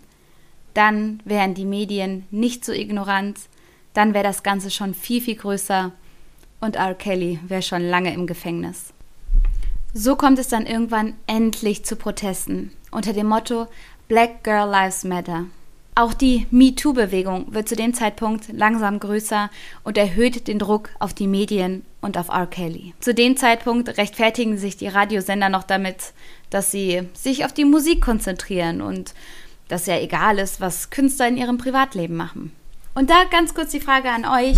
dann 0.74 1.20
wären 1.24 1.54
die 1.54 1.64
Medien 1.64 2.26
nicht 2.30 2.64
so 2.64 2.72
ignorant, 2.72 3.38
dann 3.94 4.14
wäre 4.14 4.24
das 4.24 4.42
Ganze 4.42 4.70
schon 4.70 4.94
viel, 4.94 5.20
viel 5.20 5.36
größer 5.36 5.92
und 6.60 6.76
R. 6.76 6.94
Kelly 6.94 7.40
wäre 7.42 7.62
schon 7.62 7.82
lange 7.82 8.12
im 8.12 8.26
Gefängnis. 8.26 8.92
So 9.92 10.14
kommt 10.14 10.38
es 10.38 10.48
dann 10.48 10.66
irgendwann 10.66 11.14
endlich 11.26 11.84
zu 11.84 11.96
Protesten 11.96 12.72
unter 12.92 13.12
dem 13.12 13.26
Motto 13.26 13.66
Black 14.06 14.44
Girl 14.44 14.70
Lives 14.70 15.04
Matter. 15.04 15.46
Auch 16.00 16.14
die 16.14 16.46
MeToo-Bewegung 16.50 17.52
wird 17.52 17.68
zu 17.68 17.76
dem 17.76 17.92
Zeitpunkt 17.92 18.48
langsam 18.54 19.00
größer 19.00 19.50
und 19.84 19.98
erhöht 19.98 20.48
den 20.48 20.58
Druck 20.58 20.88
auf 20.98 21.12
die 21.12 21.26
Medien 21.26 21.84
und 22.00 22.16
auf 22.16 22.30
R. 22.30 22.46
Kelly. 22.46 22.94
Zu 23.00 23.12
dem 23.12 23.36
Zeitpunkt 23.36 23.98
rechtfertigen 23.98 24.56
sich 24.56 24.78
die 24.78 24.88
Radiosender 24.88 25.50
noch 25.50 25.62
damit, 25.62 26.14
dass 26.48 26.70
sie 26.70 27.02
sich 27.12 27.44
auf 27.44 27.52
die 27.52 27.66
Musik 27.66 28.00
konzentrieren 28.00 28.80
und 28.80 29.12
dass 29.68 29.84
ja 29.84 29.98
egal 29.98 30.38
ist, 30.38 30.58
was 30.58 30.88
Künstler 30.88 31.28
in 31.28 31.36
ihrem 31.36 31.58
Privatleben 31.58 32.16
machen. 32.16 32.52
Und 32.94 33.10
da 33.10 33.24
ganz 33.30 33.52
kurz 33.52 33.70
die 33.70 33.80
Frage 33.80 34.08
an 34.08 34.24
euch, 34.24 34.56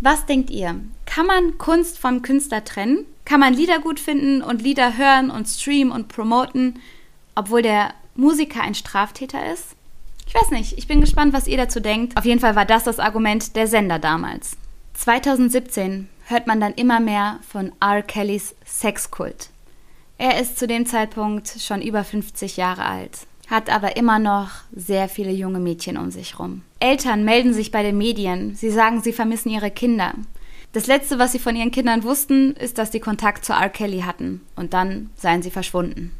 was 0.00 0.26
denkt 0.26 0.50
ihr? 0.50 0.78
Kann 1.06 1.24
man 1.24 1.56
Kunst 1.56 1.98
vom 1.98 2.20
Künstler 2.20 2.64
trennen? 2.64 3.06
Kann 3.24 3.40
man 3.40 3.54
Lieder 3.54 3.78
gut 3.78 3.98
finden 3.98 4.42
und 4.42 4.60
Lieder 4.60 4.98
hören 4.98 5.30
und 5.30 5.48
streamen 5.48 5.90
und 5.90 6.08
promoten, 6.08 6.80
obwohl 7.34 7.62
der 7.62 7.94
Musiker 8.14 8.60
ein 8.60 8.74
Straftäter 8.74 9.50
ist? 9.50 9.74
Ich 10.34 10.40
weiß 10.40 10.50
nicht, 10.50 10.78
ich 10.78 10.86
bin 10.86 11.02
gespannt, 11.02 11.34
was 11.34 11.46
ihr 11.46 11.58
dazu 11.58 11.78
denkt. 11.78 12.16
Auf 12.16 12.24
jeden 12.24 12.40
Fall 12.40 12.56
war 12.56 12.64
das 12.64 12.84
das 12.84 12.98
Argument 12.98 13.54
der 13.54 13.66
Sender 13.66 13.98
damals. 13.98 14.56
2017 14.94 16.08
hört 16.24 16.46
man 16.46 16.58
dann 16.58 16.72
immer 16.72 17.00
mehr 17.00 17.38
von 17.46 17.70
R. 17.80 18.00
Kellys 18.00 18.54
Sexkult. 18.64 19.50
Er 20.16 20.40
ist 20.40 20.58
zu 20.58 20.66
dem 20.66 20.86
Zeitpunkt 20.86 21.56
schon 21.60 21.82
über 21.82 22.02
50 22.02 22.56
Jahre 22.56 22.86
alt, 22.86 23.26
hat 23.50 23.68
aber 23.68 23.98
immer 23.98 24.18
noch 24.18 24.48
sehr 24.74 25.10
viele 25.10 25.32
junge 25.32 25.60
Mädchen 25.60 25.98
um 25.98 26.10
sich 26.10 26.38
rum. 26.38 26.62
Eltern 26.80 27.26
melden 27.26 27.52
sich 27.52 27.70
bei 27.70 27.82
den 27.82 27.98
Medien, 27.98 28.54
sie 28.54 28.70
sagen, 28.70 29.02
sie 29.02 29.12
vermissen 29.12 29.50
ihre 29.50 29.70
Kinder. 29.70 30.14
Das 30.72 30.86
letzte, 30.86 31.18
was 31.18 31.32
sie 31.32 31.40
von 31.40 31.56
ihren 31.56 31.72
Kindern 31.72 32.04
wussten, 32.04 32.52
ist, 32.52 32.78
dass 32.78 32.90
sie 32.90 33.00
Kontakt 33.00 33.44
zu 33.44 33.52
R. 33.52 33.68
Kelly 33.68 34.00
hatten 34.00 34.40
und 34.56 34.72
dann 34.72 35.10
seien 35.14 35.42
sie 35.42 35.50
verschwunden. 35.50 36.10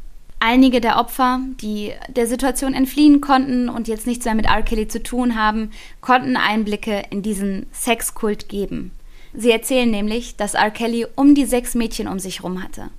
Einige 0.45 0.81
der 0.81 0.97
Opfer, 0.97 1.39
die 1.61 1.93
der 2.09 2.27
Situation 2.27 2.73
entfliehen 2.73 3.21
konnten 3.21 3.69
und 3.69 3.87
jetzt 3.87 4.05
nichts 4.05 4.25
mehr 4.25 4.35
mit 4.35 4.47
R. 4.47 4.61
Kelly 4.61 4.89
zu 4.89 5.01
tun 5.01 5.37
haben, 5.37 5.71
konnten 6.01 6.35
Einblicke 6.35 7.01
in 7.11 7.21
diesen 7.21 7.67
Sexkult 7.71 8.49
geben. 8.49 8.91
Sie 9.33 9.51
erzählen 9.51 9.89
nämlich, 9.89 10.35
dass 10.35 10.53
R. 10.53 10.69
Kelly 10.69 11.07
um 11.15 11.33
die 11.33 11.45
sechs 11.45 11.75
Mädchen 11.75 12.09
um 12.09 12.19
sich 12.19 12.39
herum 12.39 12.61
hatte 12.61 12.89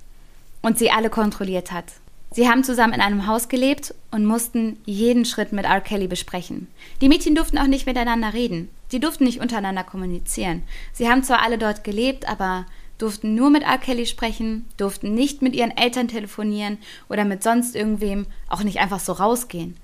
und 0.63 0.79
sie 0.79 0.89
alle 0.89 1.11
kontrolliert 1.11 1.71
hat. 1.71 1.85
Sie 2.31 2.49
haben 2.49 2.63
zusammen 2.63 2.93
in 2.93 3.01
einem 3.01 3.27
Haus 3.27 3.47
gelebt 3.47 3.93
und 4.09 4.25
mussten 4.25 4.79
jeden 4.85 5.23
Schritt 5.23 5.53
mit 5.53 5.65
R. 5.65 5.81
Kelly 5.81 6.07
besprechen. 6.07 6.67
Die 6.99 7.09
Mädchen 7.09 7.35
durften 7.35 7.59
auch 7.59 7.67
nicht 7.67 7.85
miteinander 7.85 8.33
reden. 8.33 8.69
Sie 8.87 8.99
durften 8.99 9.23
nicht 9.23 9.39
untereinander 9.39 9.83
kommunizieren. 9.83 10.63
Sie 10.93 11.07
haben 11.07 11.21
zwar 11.21 11.43
alle 11.43 11.59
dort 11.59 11.83
gelebt, 11.83 12.27
aber 12.27 12.65
durften 12.97 13.35
nur 13.35 13.49
mit 13.49 13.63
R. 13.63 13.77
Kelly 13.77 14.05
sprechen, 14.05 14.65
durften 14.77 15.13
nicht 15.13 15.41
mit 15.41 15.55
ihren 15.55 15.75
Eltern 15.75 16.07
telefonieren 16.07 16.77
oder 17.09 17.25
mit 17.25 17.43
sonst 17.43 17.75
irgendwem, 17.75 18.25
auch 18.49 18.63
nicht 18.63 18.79
einfach 18.79 18.99
so 18.99 19.13
rausgehen. 19.13 19.75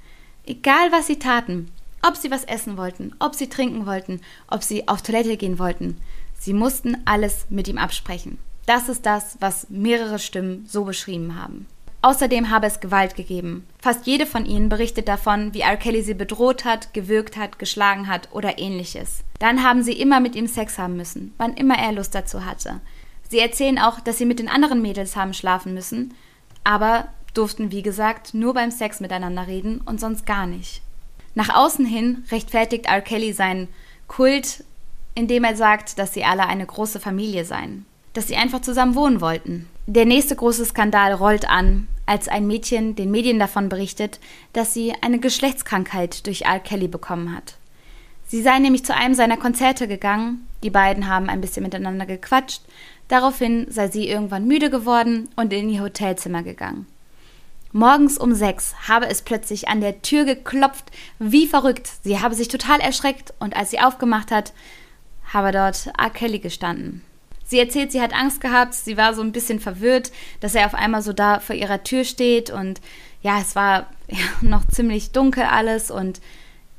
Egal 0.46 0.92
was 0.92 1.08
sie 1.08 1.20
taten, 1.20 1.72
ob 2.02 2.16
sie 2.16 2.32
was 2.32 2.44
essen 2.46 2.78
wollten, 2.78 3.14
ob 3.20 3.36
sie 3.36 3.50
trinken 3.50 3.86
wollten, 3.86 4.22
ob 4.48 4.64
sie 4.64 4.88
auf 4.88 5.02
Toilette 5.02 5.38
gehen 5.38 5.60
wollten, 5.60 5.98
sie 6.40 6.54
mussten 6.54 6.98
alles 7.06 7.46
mit 7.50 7.68
ihm 7.68 7.78
absprechen. 7.78 8.38
Das 8.66 8.90
ist 8.90 9.06
das, 9.06 9.38
was 9.40 9.70
mehrere 9.70 10.20
Stimmen 10.20 10.66
so 10.68 10.84
beschrieben 10.84 11.42
haben. 11.42 11.68
Außerdem 12.04 12.50
habe 12.50 12.66
es 12.66 12.80
Gewalt 12.80 13.16
gegeben. 13.16 13.68
Fast 13.80 14.08
jede 14.08 14.26
von 14.26 14.48
ihnen 14.48 14.70
berichtet 14.70 15.08
davon, 15.08 15.54
wie 15.54 15.62
R. 15.62 15.78
Kelly 15.78 16.02
sie 16.02 16.16
bedroht 16.16 16.66
hat, 16.66 16.96
gewürgt 16.96 17.38
hat, 17.38 17.60
geschlagen 17.60 18.08
hat 18.08 18.30
oder 18.32 18.58
ähnliches. 18.58 19.24
Dann 19.38 19.64
haben 19.64 19.84
sie 19.84 19.94
immer 19.94 20.20
mit 20.20 20.36
ihm 20.36 20.48
Sex 20.48 20.80
haben 20.80 20.98
müssen, 20.98 21.34
wann 21.38 21.54
immer 21.54 21.78
er 21.78 21.92
Lust 21.92 22.16
dazu 22.16 22.44
hatte. 22.44 22.82
Sie 23.32 23.40
erzählen 23.40 23.80
auch, 23.80 24.02
dass 24.02 24.18
sie 24.18 24.26
mit 24.26 24.40
den 24.40 24.50
anderen 24.50 24.82
Mädels 24.82 25.16
haben 25.16 25.34
schlafen 25.34 25.74
müssen, 25.74 26.14
aber 26.66 27.08
durften, 27.34 27.72
wie 27.72 27.82
gesagt, 27.82 28.34
nur 28.34 28.54
beim 28.54 28.72
Sex 28.72 29.00
miteinander 29.00 29.48
reden 29.48 29.80
und 29.86 30.02
sonst 30.02 30.26
gar 30.26 30.46
nicht. 30.46 30.82
Nach 31.34 31.48
außen 31.48 31.86
hin 31.86 32.26
rechtfertigt 32.30 32.88
R. 32.88 33.00
Kelly 33.00 33.32
seinen 33.32 33.70
Kult, 34.10 34.66
indem 35.16 35.46
er 35.46 35.56
sagt, 35.56 35.98
dass 35.98 36.14
sie 36.14 36.26
alle 36.26 36.46
eine 36.46 36.66
große 36.66 37.00
Familie 37.00 37.46
seien, 37.46 37.86
dass 38.12 38.28
sie 38.28 38.36
einfach 38.36 38.60
zusammen 38.60 38.96
wohnen 38.96 39.22
wollten. 39.22 39.70
Der 39.86 40.04
nächste 40.04 40.36
große 40.36 40.66
Skandal 40.66 41.14
rollt 41.14 41.50
an, 41.50 41.88
als 42.06 42.28
ein 42.28 42.48
Mädchen 42.48 42.98
den 42.98 43.12
Medien 43.12 43.40
davon 43.40 43.70
berichtet, 43.70 44.20
dass 44.52 44.74
sie 44.74 44.94
eine 45.00 45.20
Geschlechtskrankheit 45.20 46.28
durch 46.28 46.42
R. 46.42 46.60
Kelly 46.60 46.90
bekommen 46.90 47.34
hat. 47.34 47.56
Sie 48.28 48.42
sei 48.42 48.60
nämlich 48.60 48.84
zu 48.84 48.94
einem 48.94 49.14
seiner 49.14 49.38
Konzerte 49.38 49.88
gegangen, 49.88 50.46
die 50.64 50.70
beiden 50.70 51.08
haben 51.08 51.30
ein 51.30 51.42
bisschen 51.42 51.64
miteinander 51.64 52.06
gequatscht, 52.06 52.62
daraufhin 53.08 53.68
sei 53.70 53.88
sie 53.88 54.08
irgendwann 54.08 54.48
müde 54.48 54.70
geworden 54.70 55.30
und 55.36 55.54
in 55.54 55.70
ihr 55.70 55.82
Hotelzimmer 55.82 56.44
gegangen. 56.44 56.88
Morgens 57.74 58.18
um 58.18 58.34
sechs 58.34 58.76
habe 58.88 59.08
es 59.08 59.22
plötzlich 59.22 59.70
an 59.70 59.80
der 59.80 60.02
Tür 60.02 60.26
geklopft, 60.26 60.92
wie 61.20 61.48
verrückt. 61.48 61.90
Sie 62.04 62.20
habe 62.20 62.36
sich 62.36 62.50
total 62.50 62.82
erschreckt 62.82 63.34
und 63.40 63.56
als 63.56 63.72
sie 63.72 63.80
aufgemacht 63.80 64.30
hat, 64.30 64.52
habe 65.34 65.52
dort 65.52 65.88
R. 65.98 66.10
Kelly 66.10 66.40
gestanden. 66.40 67.02
Sie 67.46 67.60
erzählt, 67.60 67.92
sie 67.92 68.02
hat 68.02 68.14
Angst 68.14 68.42
gehabt, 68.42 68.74
sie 68.74 68.98
war 68.98 69.14
so 69.14 69.22
ein 69.22 69.32
bisschen 69.32 69.60
verwirrt, 69.60 70.12
dass 70.42 70.56
er 70.56 70.66
auf 70.66 70.74
einmal 70.74 71.02
so 71.02 71.14
da 71.14 71.40
vor 71.40 71.56
ihrer 71.56 71.84
Tür 71.84 72.04
steht 72.04 72.50
und 72.50 72.82
ja, 73.22 73.40
es 73.40 73.56
war 73.56 73.88
ja, 74.10 74.18
noch 74.42 74.68
ziemlich 74.68 75.12
dunkel 75.12 75.44
alles 75.44 75.92
und 75.92 76.22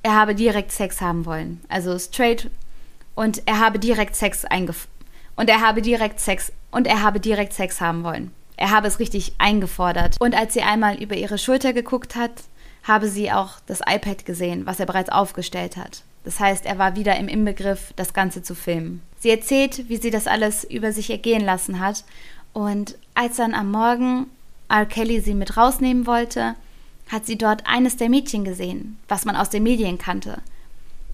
er 0.03 0.15
habe 0.15 0.35
direkt 0.35 0.73
Sex 0.73 1.01
haben 1.01 1.27
wollen. 1.27 1.61
Also 1.69 1.99
straight 1.99 2.51
und 3.15 3.43
er 3.47 3.61
habe 3.61 3.79
direkt 3.79 4.17
Sex 4.17 4.45
eingef 4.45 4.89
und 5.37 5.49
er 5.49 5.61
habe 5.61 5.83
direkt 5.83 6.21
Sex 6.21 6.53
und 6.71 6.87
er 6.87 7.03
habe 7.03 7.21
direkt 7.21 7.53
Sex 7.53 7.81
haben 7.81 8.05
wollen. 8.05 8.33
Er 8.57 8.71
habe 8.71 8.87
es 8.87 8.99
richtig 8.99 9.35
eingefordert. 9.39 10.17
Und 10.21 10.35
als 10.37 10.55
sie 10.55 10.63
einmal 10.63 11.03
über 11.03 11.17
ihre 11.17 11.39
Schulter 11.39 11.73
geguckt 11.73 12.15
hat, 12.15 12.31
habe 12.85 13.09
sie 13.09 13.33
auch 13.33 13.61
das 13.67 13.81
iPad 13.81 14.25
gesehen, 14.25 14.67
was 14.67 14.81
er 14.81 14.87
bereits 14.87 15.11
aufgestellt 15.11 15.77
hat. 15.77 16.03
Das 16.25 16.39
heißt, 16.39 16.67
er 16.67 16.79
war 16.79 16.95
wieder 16.95 17.17
im 17.17 17.29
Inbegriff, 17.29 17.93
das 17.97 18.15
Ganze 18.15 18.43
zu 18.43 18.55
filmen. 18.55 19.03
Sie 19.19 19.31
erzählt, 19.31 19.89
wie 19.89 19.97
sie 19.97 20.11
das 20.11 20.27
alles 20.27 20.65
über 20.65 20.93
sich 20.93 21.11
ergehen 21.11 21.45
lassen 21.45 21.81
hat. 21.81 22.05
Und 22.53 22.97
als 23.15 23.37
dann 23.37 23.55
am 23.55 23.71
Morgen 23.71 24.27
R. 24.69 24.87
Kelly 24.87 25.21
sie 25.21 25.35
mit 25.35 25.57
rausnehmen 25.57 26.07
wollte, 26.07 26.55
hat 27.09 27.27
sie 27.27 27.37
dort 27.37 27.67
eines 27.67 27.97
der 27.97 28.09
Mädchen 28.09 28.45
gesehen, 28.45 28.99
was 29.09 29.25
man 29.25 29.37
aus 29.37 29.51
den 29.51 29.65
Medien 29.65 29.99
kannte. 29.99 30.39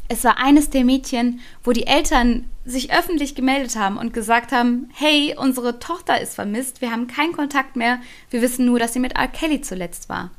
Es 0.08 0.24
war 0.24 0.38
eines 0.38 0.70
der 0.70 0.84
Mädchen, 0.84 1.40
wo 1.62 1.72
die 1.72 1.86
Eltern 1.86 2.46
sich 2.64 2.92
öffentlich 2.92 3.34
gemeldet 3.34 3.76
haben 3.76 3.98
und 3.98 4.14
gesagt 4.14 4.52
haben, 4.52 4.88
hey, 4.94 5.34
unsere 5.38 5.78
Tochter 5.78 6.20
ist 6.20 6.34
vermisst, 6.34 6.80
wir 6.80 6.90
haben 6.90 7.06
keinen 7.06 7.32
Kontakt 7.32 7.76
mehr, 7.76 8.00
wir 8.30 8.42
wissen 8.42 8.64
nur, 8.64 8.78
dass 8.78 8.94
sie 8.94 9.00
mit 9.00 9.16
R. 9.16 9.28
Kelly 9.28 9.60
zuletzt 9.60 10.08
war. 10.08 10.30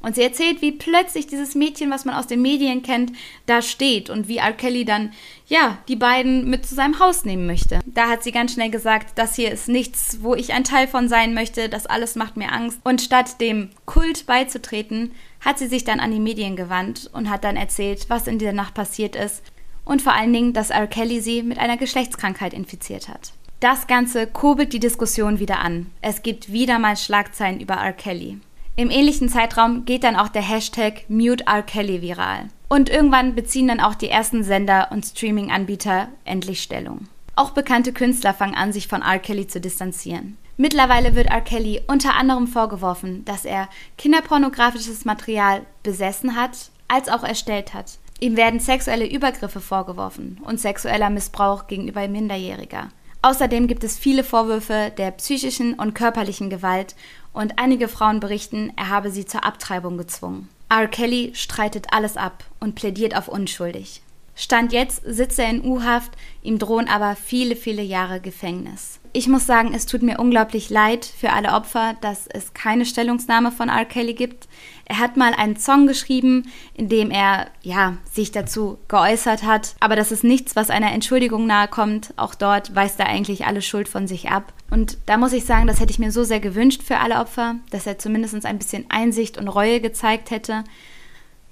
Und 0.00 0.14
sie 0.14 0.22
erzählt, 0.22 0.62
wie 0.62 0.70
plötzlich 0.70 1.26
dieses 1.26 1.56
Mädchen, 1.56 1.90
was 1.90 2.04
man 2.04 2.14
aus 2.14 2.28
den 2.28 2.40
Medien 2.40 2.82
kennt, 2.82 3.10
da 3.46 3.60
steht 3.60 4.08
und 4.08 4.28
wie 4.28 4.36
R. 4.36 4.52
Kelly 4.52 4.84
dann, 4.84 5.12
ja, 5.48 5.78
die 5.88 5.96
beiden 5.96 6.48
mit 6.48 6.64
zu 6.64 6.76
seinem 6.76 7.00
Haus 7.00 7.24
nehmen 7.24 7.46
möchte. 7.46 7.80
Da 7.86 8.08
hat 8.08 8.22
sie 8.22 8.30
ganz 8.30 8.52
schnell 8.52 8.70
gesagt, 8.70 9.18
das 9.18 9.34
hier 9.34 9.50
ist 9.50 9.68
nichts, 9.68 10.18
wo 10.20 10.36
ich 10.36 10.52
ein 10.52 10.62
Teil 10.62 10.86
von 10.86 11.08
sein 11.08 11.34
möchte, 11.34 11.68
das 11.68 11.86
alles 11.86 12.14
macht 12.14 12.36
mir 12.36 12.52
Angst. 12.52 12.78
Und 12.84 13.00
statt 13.00 13.40
dem 13.40 13.70
Kult 13.84 14.26
beizutreten, 14.26 15.12
hat 15.46 15.60
sie 15.60 15.68
sich 15.68 15.84
dann 15.84 16.00
an 16.00 16.10
die 16.10 16.18
Medien 16.18 16.56
gewandt 16.56 17.08
und 17.12 17.30
hat 17.30 17.44
dann 17.44 17.56
erzählt, 17.56 18.06
was 18.10 18.26
in 18.26 18.40
dieser 18.40 18.52
Nacht 18.52 18.74
passiert 18.74 19.14
ist 19.14 19.44
und 19.84 20.02
vor 20.02 20.12
allen 20.12 20.32
Dingen, 20.32 20.52
dass 20.52 20.70
R. 20.70 20.88
Kelly 20.88 21.20
sie 21.20 21.44
mit 21.44 21.58
einer 21.58 21.76
Geschlechtskrankheit 21.76 22.52
infiziert 22.52 23.08
hat. 23.08 23.32
Das 23.60 23.86
Ganze 23.86 24.26
kurbelt 24.26 24.72
die 24.72 24.80
Diskussion 24.80 25.38
wieder 25.38 25.60
an. 25.60 25.86
Es 26.02 26.22
gibt 26.24 26.52
wieder 26.52 26.80
mal 26.80 26.96
Schlagzeilen 26.96 27.60
über 27.60 27.74
R. 27.74 27.92
Kelly. 27.92 28.38
Im 28.74 28.90
ähnlichen 28.90 29.28
Zeitraum 29.28 29.84
geht 29.84 30.02
dann 30.02 30.16
auch 30.16 30.28
der 30.28 30.42
Hashtag 30.42 31.08
Mute 31.08 31.46
R. 31.46 31.62
Kelly 31.62 32.02
viral. 32.02 32.48
Und 32.68 32.90
irgendwann 32.90 33.36
beziehen 33.36 33.68
dann 33.68 33.80
auch 33.80 33.94
die 33.94 34.10
ersten 34.10 34.42
Sender 34.42 34.88
und 34.90 35.06
Streaming-Anbieter 35.06 36.08
endlich 36.24 36.60
Stellung. 36.60 37.06
Auch 37.36 37.50
bekannte 37.50 37.92
Künstler 37.92 38.34
fangen 38.34 38.56
an, 38.56 38.72
sich 38.72 38.88
von 38.88 39.02
R. 39.02 39.20
Kelly 39.20 39.46
zu 39.46 39.60
distanzieren. 39.60 40.36
Mittlerweile 40.56 41.14
wird 41.14 41.28
R. 41.28 41.42
Kelly 41.42 41.82
unter 41.86 42.14
anderem 42.14 42.46
vorgeworfen, 42.46 43.24
dass 43.24 43.44
er 43.44 43.68
kinderpornografisches 43.98 45.04
Material 45.04 45.66
besessen 45.82 46.34
hat, 46.34 46.70
als 46.88 47.08
auch 47.08 47.24
erstellt 47.24 47.74
hat. 47.74 47.98
Ihm 48.20 48.36
werden 48.36 48.60
sexuelle 48.60 49.06
Übergriffe 49.06 49.60
vorgeworfen 49.60 50.40
und 50.42 50.58
sexueller 50.58 51.10
Missbrauch 51.10 51.66
gegenüber 51.66 52.08
Minderjähriger. 52.08 52.88
Außerdem 53.20 53.66
gibt 53.66 53.84
es 53.84 53.98
viele 53.98 54.24
Vorwürfe 54.24 54.92
der 54.96 55.10
psychischen 55.10 55.74
und 55.74 55.94
körperlichen 55.94 56.48
Gewalt 56.48 56.94
und 57.32 57.58
einige 57.58 57.88
Frauen 57.88 58.20
berichten, 58.20 58.72
er 58.76 58.88
habe 58.88 59.10
sie 59.10 59.26
zur 59.26 59.44
Abtreibung 59.44 59.98
gezwungen. 59.98 60.48
R. 60.70 60.88
Kelly 60.88 61.32
streitet 61.34 61.88
alles 61.90 62.16
ab 62.16 62.44
und 62.60 62.74
plädiert 62.74 63.16
auf 63.16 63.28
unschuldig. 63.28 64.00
Stand 64.34 64.72
jetzt 64.72 65.02
sitzt 65.04 65.38
er 65.38 65.48
in 65.48 65.64
U-Haft, 65.64 66.12
ihm 66.42 66.58
drohen 66.58 66.88
aber 66.88 67.16
viele, 67.16 67.56
viele 67.56 67.82
Jahre 67.82 68.20
Gefängnis. 68.20 69.00
Ich 69.16 69.28
muss 69.28 69.46
sagen, 69.46 69.72
es 69.72 69.86
tut 69.86 70.02
mir 70.02 70.18
unglaublich 70.18 70.68
leid 70.68 71.06
für 71.06 71.32
alle 71.32 71.54
Opfer, 71.54 71.96
dass 72.02 72.26
es 72.26 72.52
keine 72.52 72.84
Stellungnahme 72.84 73.50
von 73.50 73.70
R. 73.70 73.86
Kelly 73.86 74.12
gibt. 74.12 74.46
Er 74.84 74.98
hat 74.98 75.16
mal 75.16 75.32
einen 75.32 75.56
Song 75.56 75.86
geschrieben, 75.86 76.50
in 76.74 76.90
dem 76.90 77.10
er 77.10 77.46
ja 77.62 77.96
sich 78.12 78.30
dazu 78.30 78.76
geäußert 78.88 79.42
hat, 79.42 79.74
aber 79.80 79.96
das 79.96 80.12
ist 80.12 80.22
nichts, 80.22 80.54
was 80.54 80.68
einer 80.68 80.92
Entschuldigung 80.92 81.46
nahe 81.46 81.66
kommt. 81.66 82.12
Auch 82.18 82.34
dort 82.34 82.74
weist 82.74 83.00
er 83.00 83.06
eigentlich 83.06 83.46
alle 83.46 83.62
Schuld 83.62 83.88
von 83.88 84.06
sich 84.06 84.28
ab. 84.28 84.52
Und 84.70 84.98
da 85.06 85.16
muss 85.16 85.32
ich 85.32 85.46
sagen, 85.46 85.66
das 85.66 85.80
hätte 85.80 85.92
ich 85.92 85.98
mir 85.98 86.12
so 86.12 86.22
sehr 86.22 86.40
gewünscht 86.40 86.82
für 86.82 86.98
alle 86.98 87.18
Opfer, 87.18 87.54
dass 87.70 87.86
er 87.86 87.98
zumindest 87.98 88.44
ein 88.44 88.58
bisschen 88.58 88.84
Einsicht 88.90 89.38
und 89.38 89.48
Reue 89.48 89.80
gezeigt 89.80 90.30
hätte. 90.30 90.62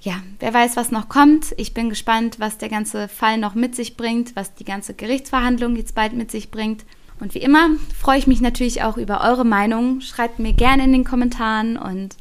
Ja, 0.00 0.16
wer 0.38 0.53
weiß, 0.53 0.77
was 0.77 0.90
noch 0.90 1.09
kommt. 1.09 1.55
Ich 1.57 1.72
bin 1.72 1.88
gespannt, 1.88 2.38
was 2.40 2.59
der 2.59 2.68
ganze 2.68 3.09
Fall 3.09 3.38
noch 3.38 3.55
mit 3.55 3.74
sich 3.74 3.96
bringt, 3.96 4.37
was 4.37 4.55
die 4.55 4.66
ganze 4.66 4.92
Gerichtsverhandlung 4.92 5.77
jetzt 5.77 5.94
bald 5.94 6.12
mit 6.12 6.31
sich 6.31 6.50
bringt. 6.50 6.85
Und 7.20 7.35
wie 7.35 7.38
immer 7.38 7.70
freue 7.98 8.18
ich 8.18 8.27
mich 8.27 8.40
natürlich 8.40 8.83
auch 8.83 8.96
über 8.96 9.22
eure 9.22 9.44
Meinung. 9.44 10.00
Schreibt 10.00 10.38
mir 10.38 10.53
gerne 10.53 10.85
in 10.85 10.92
den 10.92 11.05
Kommentaren 11.05 11.77
und 11.77 12.16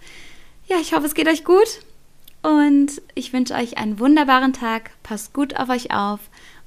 ja, 0.68 0.78
ich 0.80 0.94
hoffe, 0.94 1.06
es 1.06 1.14
geht 1.14 1.28
euch 1.28 1.44
gut. 1.44 1.82
Und 2.42 3.02
ich 3.16 3.32
wünsche 3.32 3.54
euch 3.54 3.78
einen 3.78 4.00
wunderbaren 4.00 4.54
Tag. 4.54 4.92
Passt 5.02 5.34
gut 5.34 5.56
auf 5.58 5.70
euch 5.70 5.92
auf 5.92 6.20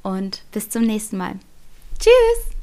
und 0.03 0.43
bis 0.53 0.71
zum 0.71 0.83
nächsten 0.83 1.19
Mal. 1.19 1.35
Tschüss! 1.99 2.56